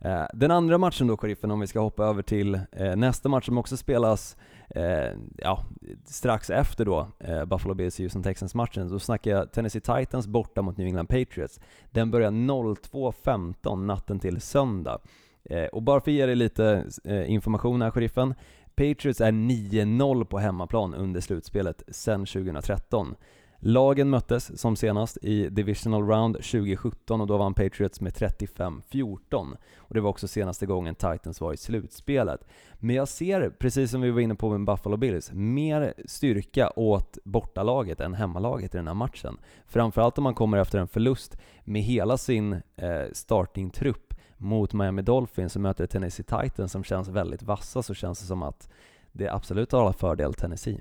[0.00, 3.46] Eh, den andra matchen då, sheriffen, om vi ska hoppa över till eh, nästa match
[3.46, 4.36] som också spelas
[4.70, 5.64] eh, ja,
[6.04, 10.76] strax efter då eh, Buffalo Bills Houston Texans-matchen, så snackar jag Tennessee Titans borta mot
[10.76, 11.60] New England Patriots.
[11.90, 14.98] Den börjar 02.15 natten till söndag.
[15.44, 18.34] Eh, och bara för att ge dig lite eh, information här, sheriffen,
[18.74, 23.14] Patriots är 9-0 på hemmaplan under slutspelet sedan 2013.
[23.60, 29.56] Lagen möttes som senast i Divisional Round 2017 och då vann Patriots med 35-14.
[29.76, 32.40] Och det var också senaste gången Titans var i slutspelet.
[32.74, 37.18] Men jag ser, precis som vi var inne på med Buffalo Bills, mer styrka åt
[37.24, 39.38] bortalaget än hemmalaget i den här matchen.
[39.66, 45.52] Framförallt om man kommer efter en förlust med hela sin eh, startingtrupp mot Miami Dolphins
[45.52, 48.68] som möter Tennessee Titans som känns väldigt vassa så känns det som att
[49.12, 50.80] det absolut har alla fördel Tennessee.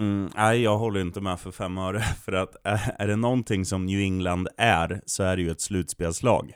[0.00, 2.00] Mm, nej, jag håller inte med för fem öre.
[2.24, 2.56] För att
[2.98, 6.54] är det någonting som New England är, så är det ju ett slutspelslag.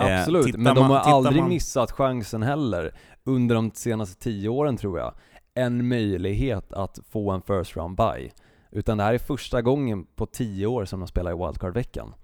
[0.00, 1.48] Eh, Absolut, eh, men de har aldrig man...
[1.48, 5.14] missat chansen heller under de senaste tio åren tror jag.
[5.54, 8.30] En möjlighet att få en first round bye.
[8.70, 12.14] Utan det här är första gången på tio år som de spelar i wildcard-veckan.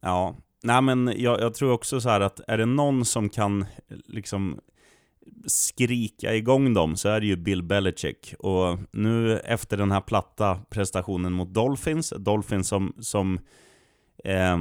[0.00, 4.60] Ja, nej men jag, jag, tror också så att är det någon som kan liksom
[5.46, 8.34] skrika igång dem så är det ju Bill Belichick.
[8.38, 13.38] Och nu efter den här platta prestationen mot Dolphins, Dolphins som, som
[14.24, 14.58] eh,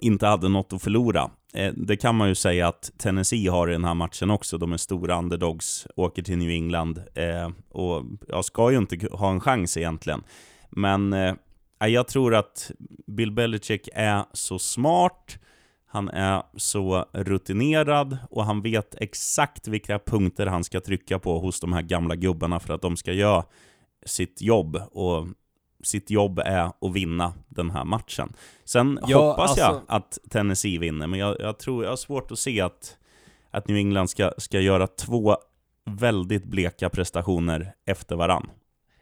[0.00, 1.30] inte hade något att förlora.
[1.54, 4.58] Eh, det kan man ju säga att Tennessee har i den här matchen också.
[4.58, 9.30] De är stora underdogs, åker till New England eh, och jag ska ju inte ha
[9.30, 10.22] en chans egentligen.
[10.70, 11.34] Men eh,
[11.78, 12.70] jag tror att
[13.06, 15.38] Bill Belichick är så smart
[15.86, 21.60] han är så rutinerad och han vet exakt vilka punkter han ska trycka på hos
[21.60, 23.44] de här gamla gubbarna för att de ska göra
[24.06, 24.76] sitt jobb.
[24.90, 25.26] Och
[25.82, 28.32] sitt jobb är att vinna den här matchen.
[28.64, 29.64] Sen ja, hoppas alltså...
[29.64, 32.96] jag att Tennessee vinner, men jag, jag, tror jag har svårt att se att,
[33.50, 35.36] att New England ska, ska göra två
[35.84, 38.50] väldigt bleka prestationer efter varann.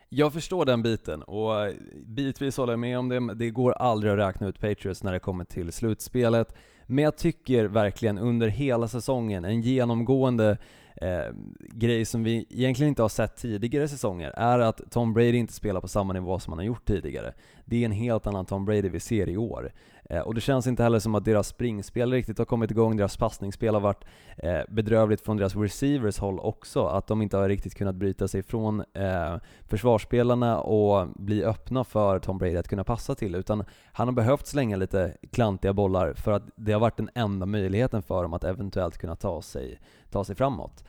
[0.09, 1.73] Jag förstår den biten och
[2.07, 3.35] bitvis håller jag med om det.
[3.35, 6.55] Det går aldrig att räkna ut Patriots när det kommer till slutspelet.
[6.87, 10.59] Men jag tycker verkligen under hela säsongen, en genomgående
[10.97, 15.53] eh, grej som vi egentligen inte har sett tidigare säsonger, är att Tom Brady inte
[15.53, 17.35] spelar på samma nivå som han har gjort tidigare.
[17.65, 19.73] Det är en helt annan Tom Brady vi ser i år.
[20.11, 23.17] Eh, och det känns inte heller som att deras springspel riktigt har kommit igång, deras
[23.17, 24.05] passningsspel har varit
[24.37, 28.43] eh, bedrövligt från deras receivers håll också, att de inte har riktigt kunnat bryta sig
[28.43, 29.37] från eh,
[29.69, 34.47] försvarsspelarna och bli öppna för Tom Brady att kunna passa till, utan han har behövt
[34.47, 38.45] slänga lite klantiga bollar för att det har varit den enda möjligheten för dem att
[38.45, 40.85] eventuellt kunna ta sig, ta sig framåt.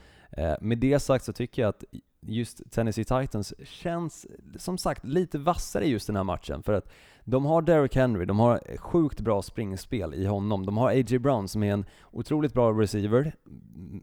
[0.61, 1.83] Med det sagt så tycker jag att
[2.27, 6.63] just Tennessee Titans känns, som sagt, lite vassare i just den här matchen.
[6.63, 6.89] För att
[7.23, 10.65] de har Derrick Henry, de har sjukt bra springspel i honom.
[10.65, 11.19] De har A.J.
[11.19, 13.35] Brown som är en otroligt bra receiver.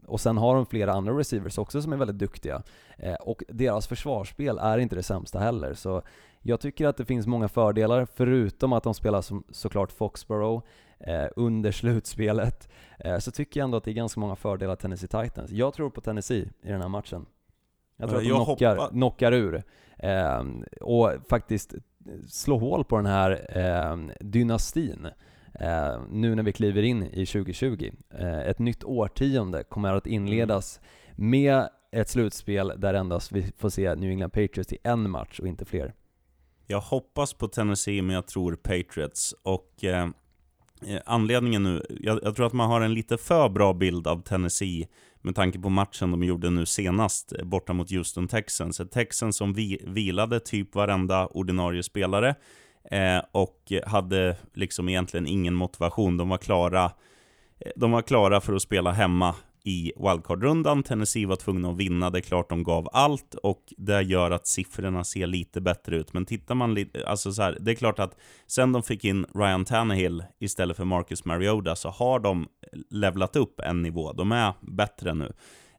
[0.07, 2.63] Och sen har de flera andra receivers också som är väldigt duktiga.
[2.97, 5.73] Eh, och deras försvarsspel är inte det sämsta heller.
[5.73, 6.01] Så
[6.41, 10.63] jag tycker att det finns många fördelar, förutom att de spelar som, såklart Foxborough
[10.99, 12.69] eh, under slutspelet.
[12.99, 15.51] Eh, så tycker jag ändå att det är ganska många fördelar Tennessee Titans.
[15.51, 17.25] Jag tror på Tennessee i den här matchen.
[17.97, 18.89] Jag tror att de jag knockar, hoppa...
[18.89, 19.63] knockar ur.
[19.97, 20.43] Eh,
[20.81, 21.73] och faktiskt
[22.27, 25.07] slå hål på den här eh, dynastin.
[25.59, 27.91] Eh, nu när vi kliver in i 2020.
[28.19, 30.79] Eh, ett nytt årtionde kommer att inledas
[31.15, 35.47] med ett slutspel där endast vi får se New England Patriots i en match och
[35.47, 35.93] inte fler.
[36.67, 39.35] Jag hoppas på Tennessee, men jag tror Patriots.
[39.43, 40.07] Och eh,
[41.05, 44.87] anledningen nu, jag, jag, tror att man har en lite för bra bild av Tennessee
[45.23, 48.79] med tanke på matchen de gjorde nu senast eh, borta mot Houston Texans.
[48.79, 52.35] Ett Texans som vi, vilade typ varenda ordinarie spelare
[52.91, 56.17] eh, och hade liksom egentligen ingen motivation.
[56.17, 56.85] De var klara
[57.59, 60.83] eh, de var klara för att spela hemma i wildcard-rundan.
[60.83, 64.47] Tennessee var tvungna att vinna, det är klart de gav allt och det gör att
[64.47, 66.13] siffrorna ser lite bättre ut.
[66.13, 69.25] Men tittar man lite, alltså så här, det är klart att sen de fick in
[69.35, 72.47] Ryan Tannehill istället för Marcus Mariota så har de
[72.89, 74.13] levlat upp en nivå.
[74.13, 75.33] De är bättre nu.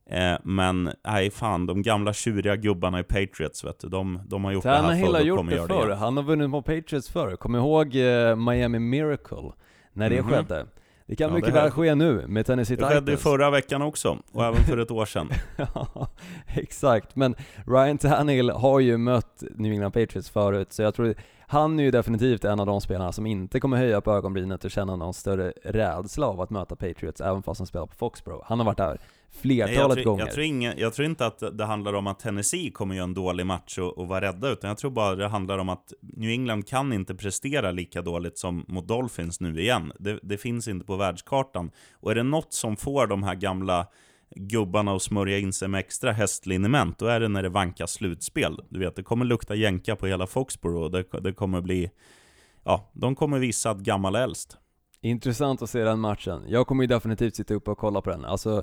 [0.06, 4.52] Eh, men nej fan, de gamla tjuriga gubbarna i Patriots vet du, de, de har
[4.52, 7.36] gjort Tannehill det här förr har gjort det förr, han har vunnit mot Patriots förr.
[7.36, 9.52] Kom ihåg eh, Miami Miracle,
[9.92, 10.36] när det mm -hmm.
[10.36, 10.66] skedde.
[11.06, 12.94] Det kan ja, mycket det väl ske nu med Tennessee Titans.
[12.94, 15.30] Det skedde förra veckan också, och även för ett år sedan.
[15.74, 16.08] ja,
[16.46, 17.16] exakt.
[17.16, 17.34] Men
[17.66, 21.14] Ryan Tannehill har ju mött New England Patriots förut, så jag tror
[21.46, 24.70] han är ju definitivt en av de spelarna som inte kommer höja på ögonbrynet och
[24.70, 28.44] känna någon större rädsla av att möta Patriots, även fast han spelar på Foxborough.
[28.46, 29.00] Han har varit där
[29.34, 30.24] flertalet jag tror, gånger.
[30.24, 33.14] Jag tror, ingen, jag tror, inte att det handlar om att Tennessee kommer göra en
[33.14, 36.30] dålig match och, och vara rädda, utan jag tror bara det handlar om att New
[36.30, 39.92] England kan inte prestera lika dåligt som mot Dolphins nu igen.
[39.98, 41.70] Det, det finns inte på världskartan.
[41.92, 43.86] Och är det något som får de här gamla
[44.36, 48.60] gubbarna att smörja in sig med extra hästliniment, då är det när det vankas slutspel.
[48.68, 51.90] Du vet, det kommer lukta jänka på hela Foxborough, det, det kommer bli...
[52.64, 54.58] Ja, de kommer visa att gammal äldst.
[55.00, 56.44] Intressant att se den matchen.
[56.48, 58.24] Jag kommer ju definitivt sitta uppe och kolla på den.
[58.24, 58.62] Alltså,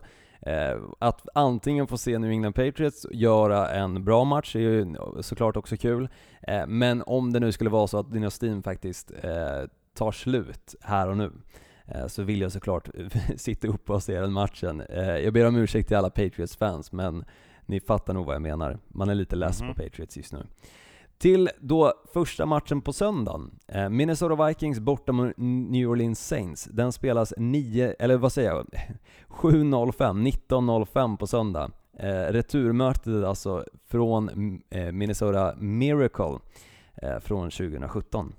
[1.00, 5.78] att antingen få se New England Patriots göra en bra match är ju såklart också
[5.78, 6.10] kul,
[6.42, 11.08] eh, men om det nu skulle vara så att dynastin faktiskt eh, tar slut här
[11.08, 11.32] och nu,
[12.08, 12.90] så vill jag såklart
[13.36, 14.84] sitta uppe och se den matchen.
[15.24, 17.26] Jag ber om ursäkt till alla Patriots-fans, men
[17.66, 18.78] ni fattar nog vad jag menar.
[18.88, 19.78] Man är lite less mm -hmm.
[19.78, 20.46] på Patriots just nu.
[21.22, 23.60] Till då första matchen på söndagen.
[23.68, 26.64] Eh, Minnesota Vikings borta mot New Orleans Saints.
[26.64, 28.68] Den spelas 9, eller vad säger jag?
[29.30, 31.72] 7.05, 19.05 på söndag.
[32.00, 34.30] Eh, returmötet alltså från
[34.70, 36.40] eh, Minnesota Miracle
[37.22, 38.34] från 2017.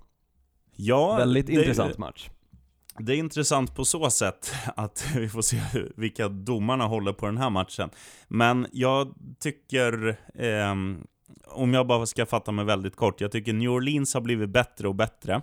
[0.76, 2.30] Ja, Väldigt det, intressant match.
[2.98, 5.60] Det är intressant på så sätt att vi får se
[5.96, 7.90] vilka domarna håller på den här matchen.
[8.28, 10.74] Men jag tycker eh,
[11.46, 14.88] om jag bara ska fatta mig väldigt kort, jag tycker New Orleans har blivit bättre
[14.88, 15.42] och bättre.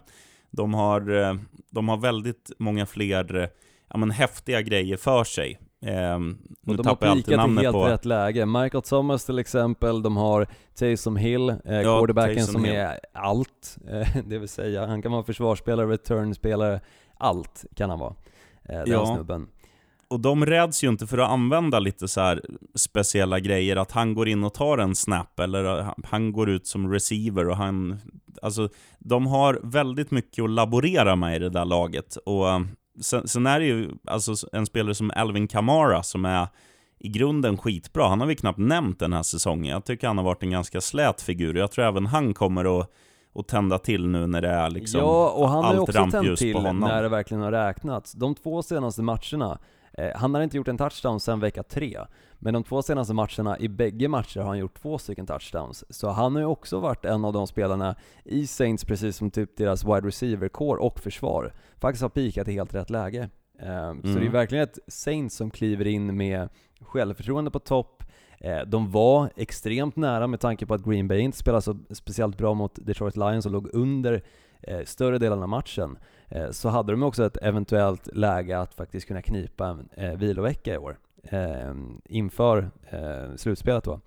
[0.51, 1.35] De har, eh,
[1.69, 3.49] de har väldigt många fler
[3.89, 5.59] ja, men, häftiga grejer för sig.
[5.81, 6.19] Eh,
[6.61, 7.85] nu de har pikat i helt på...
[7.85, 8.45] rätt läge.
[8.45, 10.47] Michael Thomas till exempel, de har
[10.79, 12.75] Taysom Hill, eh, ja, quarterbacken Taysom som Hill.
[12.75, 13.77] är allt.
[13.89, 16.81] Eh, det vill säga, han kan vara försvarsspelare, returnspelare,
[17.17, 18.15] allt kan han vara.
[18.63, 19.15] Eh, den ja.
[19.15, 19.47] snubben
[20.09, 22.39] och de räds ju inte för att använda lite så
[22.75, 26.91] speciella grejer, att han går in och tar en snap, eller han går ut som
[26.91, 27.99] receiver och han...
[28.41, 28.69] Alltså,
[28.99, 32.15] de har väldigt mycket att laborera med i det där laget.
[32.15, 32.45] Och
[33.01, 36.47] sen, sen är det ju alltså en spelare som Alvin Kamara som är
[36.99, 38.07] i grunden skitbra.
[38.07, 39.73] Han har vi knappt nämnt den här säsongen.
[39.73, 41.55] Jag tycker han har varit en ganska slät figur.
[41.55, 42.91] Jag tror även han kommer att
[43.33, 46.37] och tända till nu när det är liksom Ja, och han har ju också tänt
[46.37, 48.11] till när det verkligen har räknats.
[48.11, 49.78] De två senaste matcherna Eh,
[50.15, 51.99] han har inte gjort en touchdown sedan vecka tre,
[52.39, 55.83] men de två senaste matcherna, i bägge matcher har han gjort två stycken touchdowns.
[55.89, 59.57] Så han har ju också varit en av de spelarna i Saints, precis som typ
[59.57, 63.29] deras wide receiver-core och försvar, faktiskt har pikat i helt rätt läge.
[63.59, 64.01] Mm.
[64.01, 64.31] Så det är mm.
[64.31, 66.49] verkligen ett Saints som kliver in med
[66.81, 68.03] självförtroende på topp,
[68.39, 72.37] Eh, de var extremt nära med tanke på att Green Bay inte spelade så speciellt
[72.37, 74.23] bra mot Detroit Lions och låg under
[74.61, 75.97] eh, större delen av matchen.
[76.29, 80.73] Eh, så hade de också ett eventuellt läge att faktiskt kunna knipa eh, en vilovecka
[80.73, 81.73] i år eh,
[82.05, 82.71] inför
[83.37, 83.99] slutspelet då.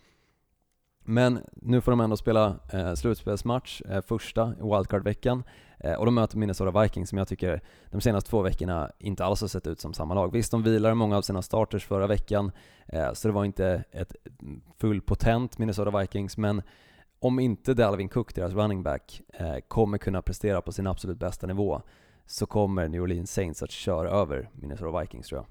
[1.05, 5.43] Men nu får de ändå spela eh, slutspelsmatch, eh, första wildcard-veckan,
[5.79, 7.61] eh, och de möter Minnesota Vikings som jag tycker
[7.91, 10.33] de senaste två veckorna inte alls har sett ut som samma lag.
[10.33, 12.53] Visst, de vilar många av sina starters förra veckan,
[12.87, 14.17] eh, så det var inte ett
[14.79, 16.63] fullpotent Minnesota Vikings, men
[17.21, 21.47] om inte Dalvin Cook, deras running back, eh, kommer kunna prestera på sin absolut bästa
[21.47, 21.83] nivå,
[22.33, 25.47] så kommer New Orleans Saints att köra över Minnesota Vikings tror jag.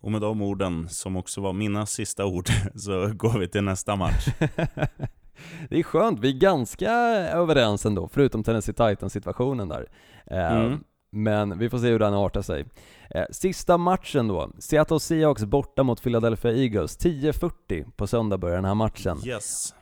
[0.00, 3.96] Och med de orden, som också var mina sista ord, så går vi till nästa
[3.96, 4.26] match.
[5.68, 9.88] det är skönt, vi är ganska överens ändå, förutom Tennessee Titans-situationen där.
[10.26, 10.84] Eh, mm.
[11.10, 12.64] Men vi får se hur den artar sig.
[13.10, 16.98] Eh, sista matchen då, Seattle Seahawks borta mot Philadelphia Eagles.
[16.98, 19.18] 10.40 på söndag börjar den här matchen.
[19.26, 19.74] Yes.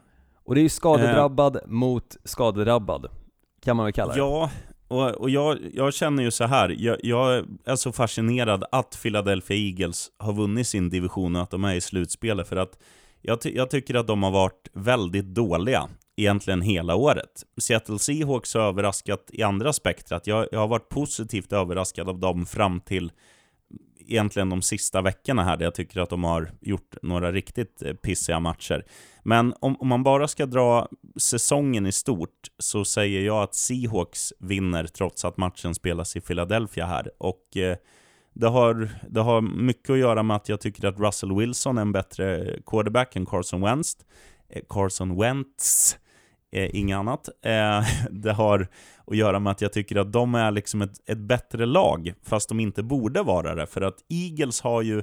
[0.45, 3.07] Och det är ju skadedrabbad uh, mot skadedrabbad,
[3.62, 4.18] kan man väl kalla det?
[4.18, 4.51] Ja,
[4.91, 9.57] och, och jag, jag, känner ju så här, jag, jag, är så fascinerad att Philadelphia
[9.57, 12.78] Eagles har vunnit sin division och att de är i slutspelet, för att
[13.22, 17.45] jag, ty jag tycker att de har varit väldigt dåliga egentligen hela året.
[17.61, 20.26] Seattle Seahawks har överraskat i andra spektrat.
[20.26, 23.12] Jag, jag har varit positivt överraskad av dem fram till
[24.11, 27.95] egentligen de sista veckorna här, där jag tycker att de har gjort några riktigt eh,
[27.95, 28.85] pissiga matcher.
[29.23, 30.89] Men om, om, man bara ska dra
[31.21, 36.87] säsongen i stort, så säger jag att Seahawks vinner trots att matchen spelas i Philadelphia
[36.87, 37.11] här.
[37.19, 37.77] Och eh,
[38.35, 41.83] det, har, det har mycket att göra med att jag tycker att Russell Wilson är
[41.83, 43.97] en bättre quarterback än Carson Wentz.
[44.49, 45.97] Eh, Carson Wentz
[46.53, 47.29] eh, inget annat.
[47.43, 48.69] Eh, det har
[49.07, 52.49] att göra med att jag tycker att de är liksom ett, ett bättre lag, fast
[52.49, 53.67] de inte borde vara det.
[53.67, 55.03] För att Eagles har ju,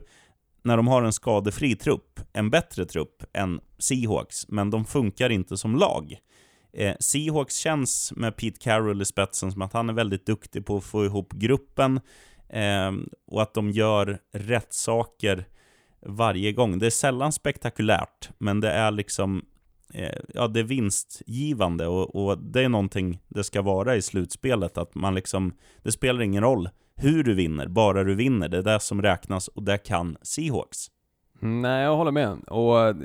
[0.64, 5.58] när de har en skadefri trupp, en bättre trupp än Seahawks, men de funkar inte
[5.58, 6.18] som lag.
[6.74, 10.78] Eh, Seahawks känns med Pete Carroll i spetsen som att han är väldigt duktig på
[10.78, 12.00] att få ihop gruppen
[12.50, 12.92] eh,
[13.28, 15.46] och att de gör rätt saker
[16.06, 16.80] varje gång.
[16.80, 19.46] Det är sällan spektakulärt, men det är liksom
[19.94, 24.78] Eh, ja, det är vinstgivande och, och, det är någonting det ska vara i slutspelet.
[24.78, 28.50] Att man liksom, det spelar ingen roll hur du vinner, bara du vinner.
[28.50, 30.88] Det är det som räknas och det kan Seahawks.
[31.42, 32.40] Mm, nej, jag håller med.
[32.48, 32.96] Och eh,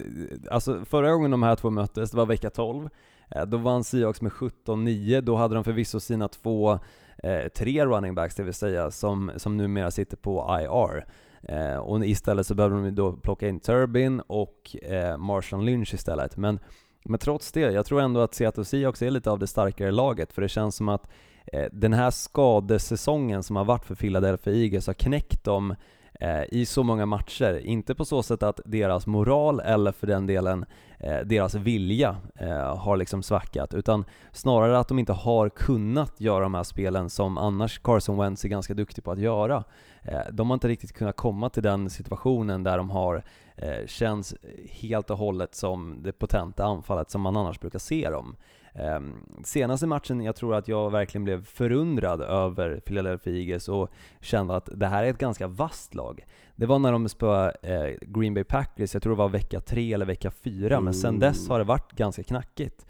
[0.50, 2.88] alltså förra gången de här två möttes, det var vecka 12.
[3.30, 5.20] Eh, då vann Seahawks med 17-9.
[5.20, 6.78] Då hade de förvisso sina två,
[7.18, 11.04] eh, tre running backs, det vill säga, som, som numera sitter på IR.
[11.42, 16.36] Eh, och istället så behöver de då plocka in Turbin och eh, Marshall Lynch istället.
[16.36, 16.58] Men,
[17.04, 20.32] men trots det, jag tror ändå att Seattle Seahawks är lite av det starkare laget,
[20.32, 21.08] för det känns som att
[21.52, 25.74] eh, den här skadesäsongen som har varit för Philadelphia Eagles har knäckt dem
[26.20, 27.60] eh, i så många matcher.
[27.64, 30.64] Inte på så sätt att deras moral eller för den delen
[30.98, 36.42] eh, deras vilja eh, har liksom svackat, utan snarare att de inte har kunnat göra
[36.42, 39.64] de här spelen som annars Carson Wentz är ganska duktig på att göra.
[40.04, 43.24] Eh, de har inte riktigt kunnat komma till den situationen där de har
[43.56, 44.34] eh, känns
[44.70, 48.36] helt och hållet som det potenta anfallet som man annars brukar se dem.
[48.74, 49.12] Ehm,
[49.44, 53.90] senaste matchen, jag tror att jag verkligen blev förundrad över Philadelphia Eagles och
[54.20, 56.24] kände att det här är ett ganska vasst lag.
[56.56, 59.92] Det var när de spöade eh, Green Bay Packers, jag tror det var vecka tre
[59.92, 60.84] eller vecka fyra, mm.
[60.84, 62.86] men sen dess har det varit ganska knackigt.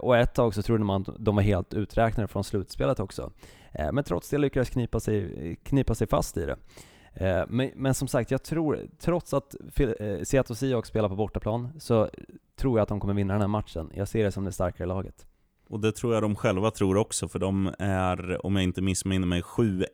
[0.00, 3.30] och ett tag så trodde man att de var helt uträknade från slutspelet också.
[3.72, 6.56] Eh, men trots det lyckades knipa sig, knipa sig fast i det.
[7.14, 11.80] Eh, men, men, som sagt, jag tror, trots att eh, Seattle Seahawks spelar på bortaplan,
[11.80, 12.10] så
[12.56, 13.90] tror jag att de kommer vinna den här matchen.
[13.94, 15.26] Jag ser det som det starkare laget.
[15.68, 19.26] Och det tror jag de själva tror också, för de är, om jag inte missminner
[19.26, 19.86] mig, 7-1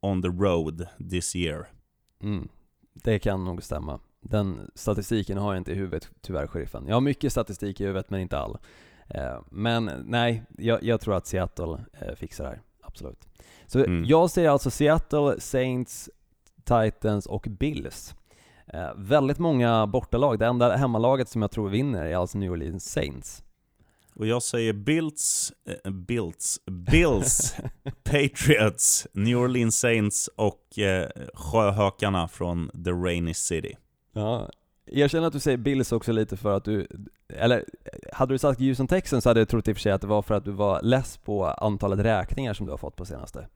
[0.00, 1.66] on the road this year.
[2.22, 2.48] Mm,
[2.92, 4.00] det kan nog stämma.
[4.20, 6.86] Den statistiken har jag inte i huvudet, tyvärr, sheriffen.
[6.86, 8.58] Jag har mycket statistik i huvudet, men inte all.
[9.50, 11.84] Men nej, jag, jag tror att Seattle
[12.16, 12.60] fixar det här
[12.94, 13.28] absolut.
[13.66, 14.04] Så mm.
[14.04, 16.10] jag ser alltså Seattle, Saints,
[16.64, 18.14] Titans och Bills.
[18.66, 20.38] Eh, väldigt många bortalag.
[20.38, 23.44] Det enda hemmalaget som jag tror vinner är alltså New Orleans Saints.
[24.14, 25.52] Och jag säger Bills,
[25.84, 27.56] eh, Bills, Bills,
[28.04, 33.76] Patriots, New Orleans Saints och eh, Sjöhökarna från The Rainy City.
[34.12, 34.48] Ja,
[34.84, 36.86] jag känner att du säger Bills också lite för att du,
[37.28, 37.64] eller
[38.12, 40.06] hade du sagt Houston Texans så hade jag trott i och för sig att det
[40.06, 43.48] var för att du var less på antalet räkningar som du har fått på senaste.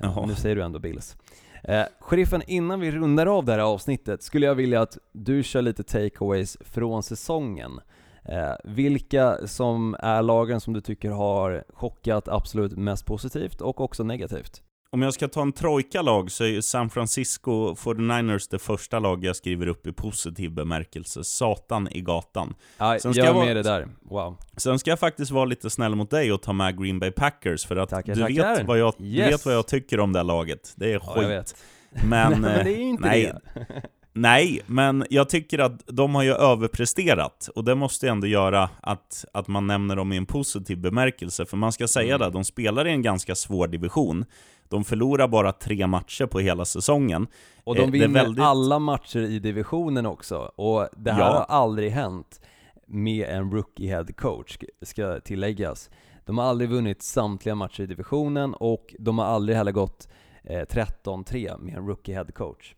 [0.00, 0.26] Jaha.
[0.26, 1.16] Nu säger du ändå Bills.
[1.64, 5.62] Eh, sheriffen, innan vi rundar av det här avsnittet skulle jag vilja att du kör
[5.62, 7.80] lite takeaways från säsongen.
[8.24, 14.04] Eh, vilka som är lagen som du tycker har chockat absolut mest positivt och också
[14.04, 14.62] negativt?
[14.94, 19.36] Om jag ska ta en trojka-lag så är San Francisco 49ers det första lag jag
[19.36, 21.24] skriver upp i positiv bemärkelse.
[21.24, 22.54] Satan i gatan.
[22.78, 23.88] Ja, Sen jag ska är jag med vara- det där.
[24.02, 24.36] Wow.
[24.56, 27.66] Sen ska jag faktiskt vara lite snäll mot dig och ta med Green Bay Packers,
[27.66, 28.56] för att Tackar, du, tackar.
[28.56, 29.32] vet vad jag, Yes.
[29.32, 30.72] vet vad jag tycker om det här laget.
[30.76, 31.28] Det är Ja, skit.
[31.28, 31.56] vet.
[32.04, 33.66] Men, Nej, men eh, det är ju inte nej, det.
[34.14, 38.70] Nej, men jag tycker att de har ju överpresterat, och det måste ju ändå göra
[38.80, 42.26] att, att man nämner dem i en positiv bemärkelse, för man ska säga Mm.
[42.26, 44.24] det, de spelar i en ganska svår division.
[44.68, 47.26] De förlorar bara tre matcher på hela säsongen.
[47.64, 51.26] Och Eh, de är vinner väldigt- alla matcher i divisionen också, och det här Ja.
[51.48, 52.40] har aldrig hänt
[52.86, 55.90] med en rookie head coach, ska tilläggas.
[56.26, 60.08] De har aldrig vunnit samtliga matcher i divisionen, och de har aldrig heller gått
[60.44, 62.74] eh, 13-3 med en rookie head coach.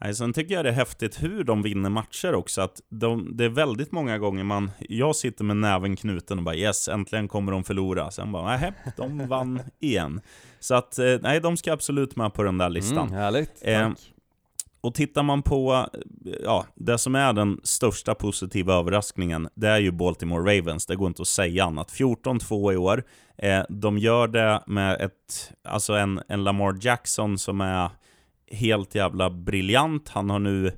[0.00, 3.44] Nej, sen tycker jag det är häftigt hur de vinner matcher också, att de, det
[3.44, 7.52] är väldigt många gånger man, jag sitter med näven knuten och bara yes, äntligen kommer
[7.52, 8.10] de förlora.
[8.10, 10.20] Sen bara, nej, de vann igen.
[10.60, 13.08] Så att, eh, nej, de ska absolut med på den där listan.
[13.08, 13.90] Mm, härligt, Eh.
[14.80, 15.86] Och tittar man på,
[16.42, 20.86] ja, det som är den största positiva överraskningen, det är ju Baltimore Ravens.
[20.86, 21.92] Det går inte att säga annat.
[21.92, 23.04] 14-2 i år.
[23.38, 27.90] Eh, de gör det med ett, alltså en, en Lamar Jackson som är
[28.54, 30.08] helt jävla briljant.
[30.08, 30.72] Han har nu,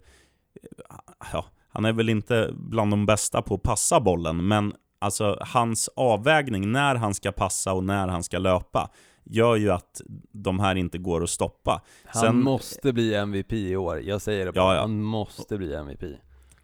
[1.33, 5.89] ja, han är väl inte bland de bästa på att passa bollen, men alltså hans
[5.97, 8.91] avvägning när han ska passa och när han ska löpa
[9.24, 10.01] gör ju att
[10.33, 11.83] de här inte går att stoppa.
[12.05, 14.64] Han sen- måste bli MVP i år, jag säger det bara.
[14.64, 14.81] Ja, ja.
[14.81, 16.05] Han måste bli MVP.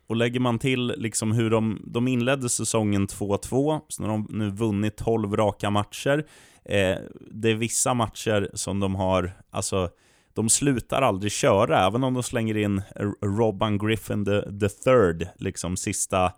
[0.06, 4.50] Och lägger man till liksom hur de, de inledde säsongen 2-2, så när de nu
[4.50, 6.26] vunnit 12 raka matcher.
[6.64, 6.96] Eh,
[7.30, 9.88] det är vissa matcher som de har, alltså,
[10.34, 12.82] de slutar aldrig köra, även om de slänger in
[13.22, 16.32] Robban Griffin the, the third, liksom sista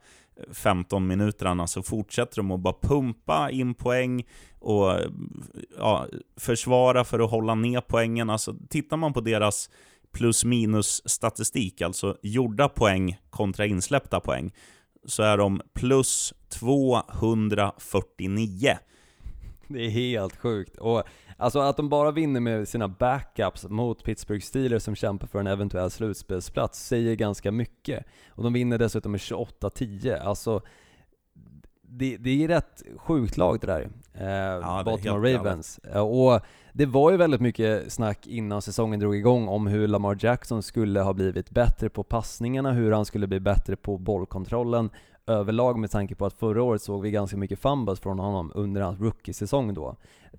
[0.52, 4.26] 15 minuterna, så fortsätter de att bara pumpa in poäng
[4.58, 4.92] och
[5.78, 8.30] ja, försvara för att hålla ner poängen.
[8.30, 9.70] Alltså, tittar man på deras
[10.12, 14.52] plus minus statistik, alltså gjorda poäng kontra insläppta poäng,
[15.04, 18.78] så är de plus 249.
[19.68, 20.78] Det är helt sjukt.
[20.78, 21.02] Och
[21.36, 25.46] alltså att de bara vinner med sina backups mot Pittsburgh Steelers som kämpar för en
[25.46, 28.04] eventuell slutspelsplats säger ganska mycket.
[28.28, 30.20] Och de vinner dessutom med 28-10.
[30.20, 30.62] Alltså,
[31.82, 33.88] det, det är rätt sjukt lag det där.
[34.14, 35.78] Eh, är Baltimore helt Ravens.
[35.78, 36.40] Eh, och
[36.72, 41.00] det var ju väldigt mycket snack innan säsongen drog igång om hur Lamar Jackson skulle
[41.00, 44.90] ha blivit bättre på passningarna, hur han skulle bli bättre på bollkontrollen
[45.26, 48.80] överlag med tanke på att förra året såg vi ganska mycket fumbles från honom under
[48.80, 49.96] hans rookie-säsong då.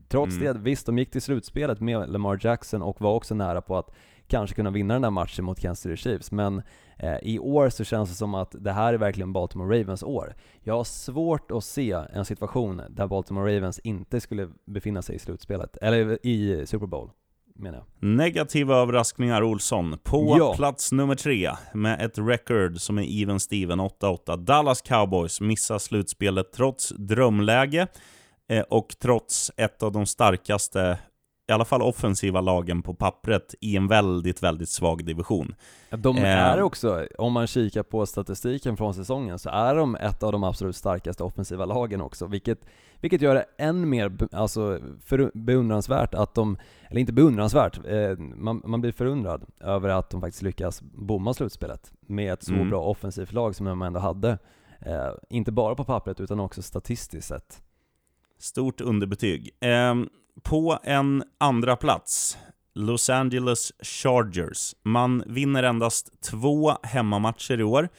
[0.08, 0.54] Trots Mm.
[0.54, 3.90] det, visst de gick till slutspelet med Lamar Jackson och var också nära på att
[4.28, 6.62] kanske kunna vinna den där matchen mot Kansas City Chiefs, men
[7.00, 10.36] eh, i år så känns det som att det här är verkligen Baltimore Ravens år.
[10.64, 15.20] Jag har svårt att se en situation där Baltimore Ravens inte skulle befinna sig i
[15.20, 17.10] slutspelet, eller i Super Bowl.
[18.00, 19.98] Negativa överraskningar Olsson.
[20.04, 20.54] På Ja.
[20.56, 24.38] plats nummer tre, med ett record som är even Steven 8-8.
[24.38, 27.88] Dallas Cowboys missar slutspelet trots drömläge
[28.70, 31.00] och trots ett av de starkaste,
[31.50, 35.56] i alla fall offensiva lagen på pappret i en väldigt, väldigt svag division.
[35.90, 36.24] De Eh.
[36.24, 40.44] är också, om man kikar på statistiken från säsongen, så är de ett av de
[40.44, 42.60] absolut starkaste offensiva lagen också, vilket,
[43.02, 46.58] vilket gör det än mer alltså, för, beundransvärt att de,
[46.90, 51.92] eller inte beundransvärt, eh, man, man blir förundrad över att de faktiskt lyckas bomma slutspelet
[52.00, 52.70] med ett så Mm.
[52.70, 54.38] bra offensivt lag som de ändå hade.
[54.80, 57.62] Eh, inte bara på pappret utan också statistiskt sett.
[58.46, 59.50] Stort underbetyg.
[59.62, 59.96] Eh,
[60.44, 62.38] på en andra plats,
[62.76, 64.76] Los Angeles Chargers.
[64.84, 67.90] Man vinner endast två hemmamatcher i år.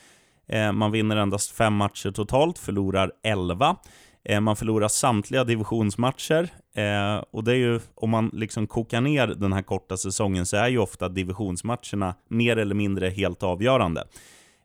[0.49, 3.77] Eh, man vinner endast fem matcher totalt, förlorar 11.
[4.25, 6.49] Eh, man förlorar samtliga divisionsmatcher.
[6.75, 10.57] Eh, och det är ju, om man liksom kokar ner den här korta säsongen, så
[10.57, 14.05] är ju ofta divisionsmatcherna mer eller mindre helt avgörande.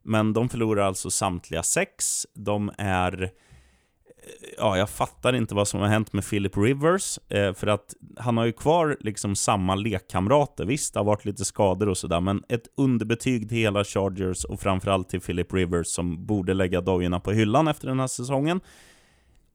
[0.04, 2.28] Men de förlorar alltså samtliga sex.
[2.34, 3.32] De är
[4.58, 8.38] ja, jag fattar inte vad som har hänt med Philip Rivers, eh, för att han
[8.38, 10.66] har ju kvar liksom samma lekkamrater.
[10.66, 14.60] Visst, det har varit lite skador och sådär, men ett underbetyg till hela Chargers och
[14.60, 18.62] framförallt till Philip Rivers som borde lägga dojorna på hyllan efter den här säsongen.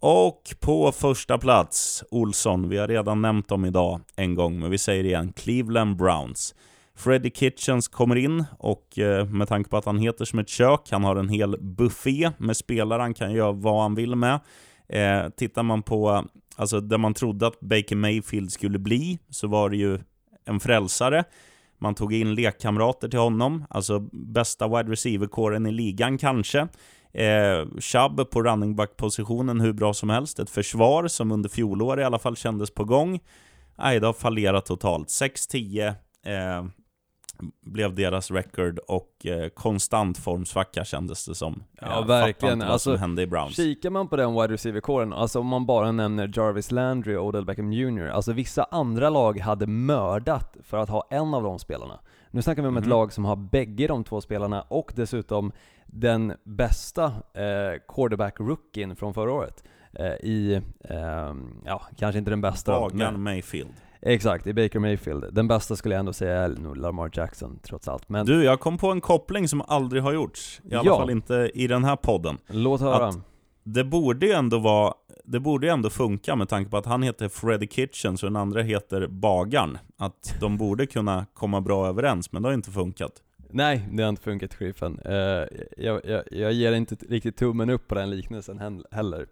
[0.01, 2.69] Och på första plats, Olsson.
[2.69, 5.33] Vi har redan nämnt dem idag en gång, men vi säger det igen.
[5.33, 6.55] Cleveland Browns.
[6.97, 10.89] Freddie Kitchens kommer in och eh, med tanke på att han heter som ett kök,
[10.91, 14.41] han har en hel buffé med spelare han kan göra vad han vill med.
[14.89, 16.25] Eh, tittar man på,
[16.57, 19.99] alltså där man trodde att Baker Mayfield skulle bli, så var det ju
[20.45, 21.25] en frälsare.
[21.79, 26.69] Man tog in lekkamrater till honom, alltså bästa wide receiver-kåren i ligan kanske.
[27.13, 30.39] Eh, Chubb på running back-positionen hur bra som helst.
[30.39, 33.21] Ett försvar som under fjolår i alla fall kändes på gång.
[33.79, 35.09] Nej, det har fallerat totalt.
[35.09, 35.95] 6-10
[36.27, 36.65] eh,
[37.63, 41.63] blev deras record och eh, konstant formsvacka kändes det som.
[41.81, 42.53] Ja, Jag verkligen.
[42.55, 43.57] Inte vad Alltså, som hände i Browns.
[43.57, 47.45] Kikar man på den wide receiver-kåren, alltså om man bara nämner Jarvis Landry och Odell
[47.45, 51.99] Beckham Jr, alltså vissa andra lag hade mördat för att ha en av de spelarna.
[52.31, 52.91] Nu snackar vi om ett Mhm.
[52.91, 55.53] lag som har bägge de två spelarna och dessutom
[55.87, 59.65] den bästa eh, quarterback-rookien från förra året.
[59.93, 63.71] Eh, I, ehm, ja, kanske inte den bästa då, men- Bagan Mayfield.
[64.07, 65.25] Exakt, i Baker Mayfield.
[65.35, 68.09] Den bästa skulle jag ändå säga är nog Lamar Jackson, trots allt.
[68.09, 70.61] Men Du, jag kom på en koppling som aldrig har gjorts.
[70.71, 70.99] I alla Ja.
[70.99, 72.39] fall inte i den här podden.
[72.47, 73.07] låt höra.
[73.07, 73.19] Att-
[73.65, 74.95] Det borde ju ändå vara
[75.25, 78.37] det borde ju ändå funka med tanke på att han heter Freddy Kitchens och den
[78.37, 79.79] andra heter Bagarn.
[79.99, 83.13] Att de borde kunna komma bra överens, men det har inte funkat.
[83.51, 85.01] Nej, det har inte funkat sheriffen.
[85.07, 85.13] Uh,
[85.77, 89.27] jag, jag, jag ger inte riktigt tummen upp på den liknelsen heller.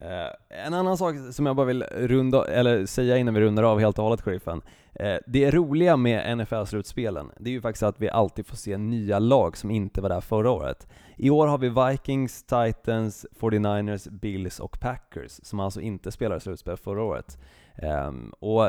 [0.00, 3.80] Eh, en annan sak som jag bara vill runda, eller säga innan vi rundar av
[3.80, 4.62] helt och hållet sheriffen.
[4.94, 9.18] Eh, det roliga med NFL-slutspelen, det är ju faktiskt att vi alltid får se nya
[9.18, 10.88] lag som inte var där förra året.
[11.16, 16.76] I år har vi Vikings, Titans, 49ers, Bills och Packers, som alltså inte spelade slutspel
[16.76, 17.38] förra året.
[17.74, 18.68] Ehm, och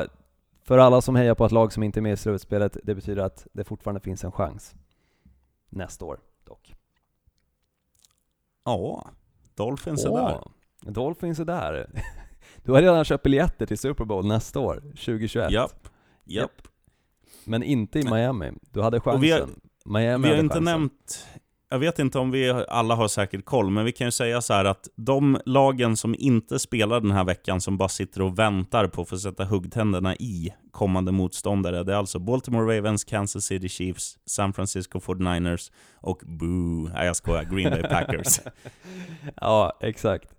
[0.62, 3.22] för alla som hejar på ett lag som inte är med i slutspelet, det betyder
[3.22, 4.74] att det fortfarande finns en chans.
[5.68, 6.74] Nästa år dock.
[8.64, 9.10] Ja,
[9.54, 10.40] Dolphins är där.
[10.86, 11.90] Dolphins är där.
[12.64, 15.50] Du har redan köpt biljetter till Super Bowl nästa år, 2021.
[15.50, 15.88] Japp,
[16.24, 16.50] japp.
[17.44, 18.52] Men inte i Miami.
[18.70, 19.30] Du hade chansen.
[19.30, 19.48] Har-
[19.84, 20.64] Miami Vi har hade inte chansen.
[20.80, 21.26] nämnt,
[21.72, 24.54] jag vet inte om vi alla har säkert koll, men vi kan ju säga så
[24.54, 28.86] här att de lagen som inte spelar den här veckan, som bara sitter och väntar
[28.86, 33.68] på att få sätta huggtänderna i kommande motståndare, det är alltså Baltimore Ravens, Kansas City
[33.68, 38.40] Chiefs, San Francisco 49ers och boo, nej jag skojar, Green Bay Packers.
[39.36, 40.34] Ja, exakt.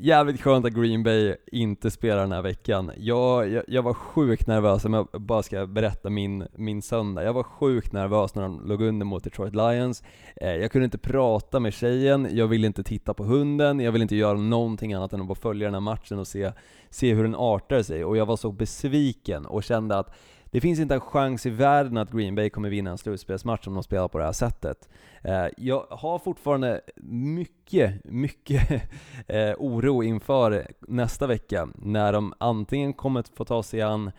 [0.00, 2.92] Jävligt skönt att Green Bay inte spelar den här veckan.
[2.96, 7.24] Jag, jag, jag var sjukt nervös, om jag bara ska berätta min, min söndag.
[7.24, 10.02] Jag var sjukt nervös när de låg under mot Detroit Lions.
[10.36, 14.02] Eh, jag kunde inte prata med tjejen, jag ville inte titta på hunden, jag ville
[14.02, 16.52] inte göra någonting annat än att bara följa den här matchen och se,
[16.90, 18.04] se hur den artar sig.
[18.04, 20.14] Och jag var så besviken och kände att
[20.44, 23.74] det finns inte en chans i världen att Green Bay kommer vinna en slutspelsmatch om
[23.74, 24.88] de spelar på det här sättet.
[25.22, 28.70] Eh, jag har fortfarande mycket, mycket
[29.26, 34.10] eh, oro inför nästa vecka när de antingen kommer att få ta sig an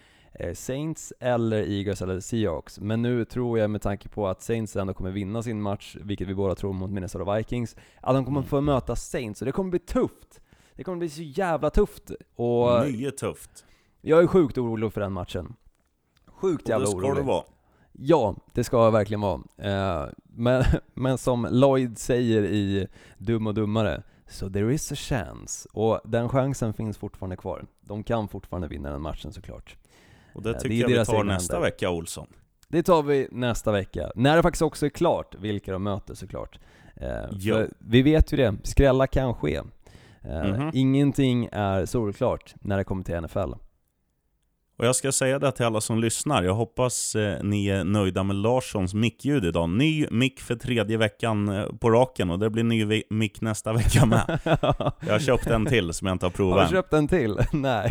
[0.54, 2.80] Saints eller Eagles eller Seahawks.
[2.80, 6.28] Men nu tror jag med tanke på att Saints ändå kommer vinna sin match, vilket
[6.28, 9.70] vi båda tror mot Minnesota Vikings, att de kommer få möta Saints och det kommer
[9.70, 10.42] bli tufft.
[10.76, 12.12] Det kommer bli så jävla tufft.
[12.36, 13.66] Och Mycket tufft.
[14.02, 15.56] jag är sjukt orolig för den matchen.
[16.28, 17.16] Sjukt Och det jävla ska orolig.
[17.16, 17.44] det vara.
[17.92, 19.42] Ja, det ska jag verkligen vara.
[19.58, 20.64] Eh, men,
[20.94, 25.70] men som Lloyd säger i Dum och Dummare, so there is a chance.
[25.74, 27.66] Och den chansen finns fortfarande kvar.
[27.82, 29.78] De kan fortfarande vinna den matchen såklart.
[30.38, 31.70] Och det Eh, det tycker är jag vi tar nästa händer.
[31.70, 32.28] vecka, Olsson.
[32.68, 36.60] Det tar vi nästa vecka, när det faktiskt också är klart vilka de möter såklart.
[36.96, 39.56] Eh, vi vet ju det, skrälla kan ske.
[39.56, 40.72] Eh, Mhm.
[40.74, 43.54] Ingenting är solklart när det kommer till NFL.
[44.80, 46.44] Och jag ska säga det till alla som lyssnar.
[46.44, 49.70] Jag hoppas eh, ni är nöjda med Larssons mickljud idag.
[49.70, 54.06] Ny mick för tredje veckan eh, på raken och det blir ny mick nästa vecka
[54.06, 54.40] med.
[55.00, 56.82] Jag har köpt en till som jag inte har Har provat du än.
[56.84, 57.38] köpt en till?
[57.54, 57.90] Nej.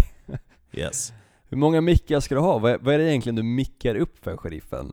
[0.72, 1.12] Yes.
[1.48, 2.58] Hur många mickar ska du ha?
[2.58, 4.92] Vad är, vad är det egentligen du mickar upp för, sheriffen?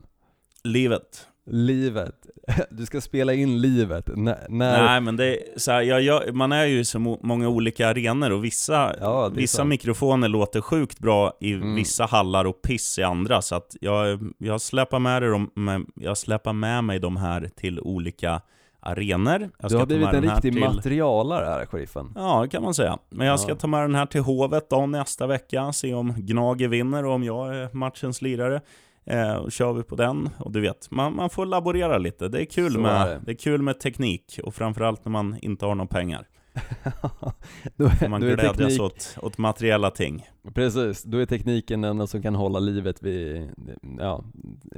[0.64, 1.26] Livet.
[1.50, 2.14] Livet.
[2.70, 4.08] Du ska spela in livet.
[4.08, 4.82] N när...
[4.86, 7.88] Nej men det är så här, jag, jag, man är ju i så många olika
[7.88, 9.68] arenor och vissa, Ja, vissa sant.
[9.68, 11.74] mikrofoner låter sjukt bra i Mm.
[11.74, 13.42] vissa hallar och piss i andra.
[13.42, 17.50] Så att jag, jag, släpar med det, de- med, jag släpar med mig de här
[17.56, 18.40] till olika
[18.84, 19.50] arenor.
[19.58, 20.60] Jag du har blivit med en riktig till...
[20.60, 22.12] materialare här, sheriffen.
[22.16, 22.98] Ja, det kan man säga.
[23.10, 23.56] Men jag ska Ja.
[23.56, 27.24] ta med den här till Hovet då nästa vecka, se om Gnager vinner och om
[27.24, 28.60] jag är matchens lirare.
[29.06, 30.30] Eh, kör vi på den.
[30.38, 32.28] Och du vet, man, man får laborera lite.
[32.28, 33.20] Det är, kul Så är med, det.
[33.24, 33.32] det.
[33.32, 36.26] är kul med teknik och framförallt när man inte har några pengar.
[37.76, 40.26] då, Får man då är glädjas teknik, åt, åt materiella ting.
[40.54, 43.50] precis, då är tekniken den enda som kan hålla livet vid,
[43.98, 44.24] ja,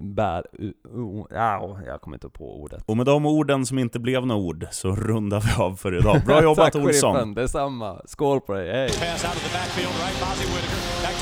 [0.02, 2.82] bär, u, u, ja, jag kommer inte på ordet.
[2.86, 6.20] Och med de orden som inte blev några ord så rundar vi av för idag.
[6.26, 7.12] Bra jobbat Tack Olsson!
[7.14, 8.00] sheriffen, detsamma.
[8.04, 8.90] Skål på dig, hej!
[11.02, 11.16] Back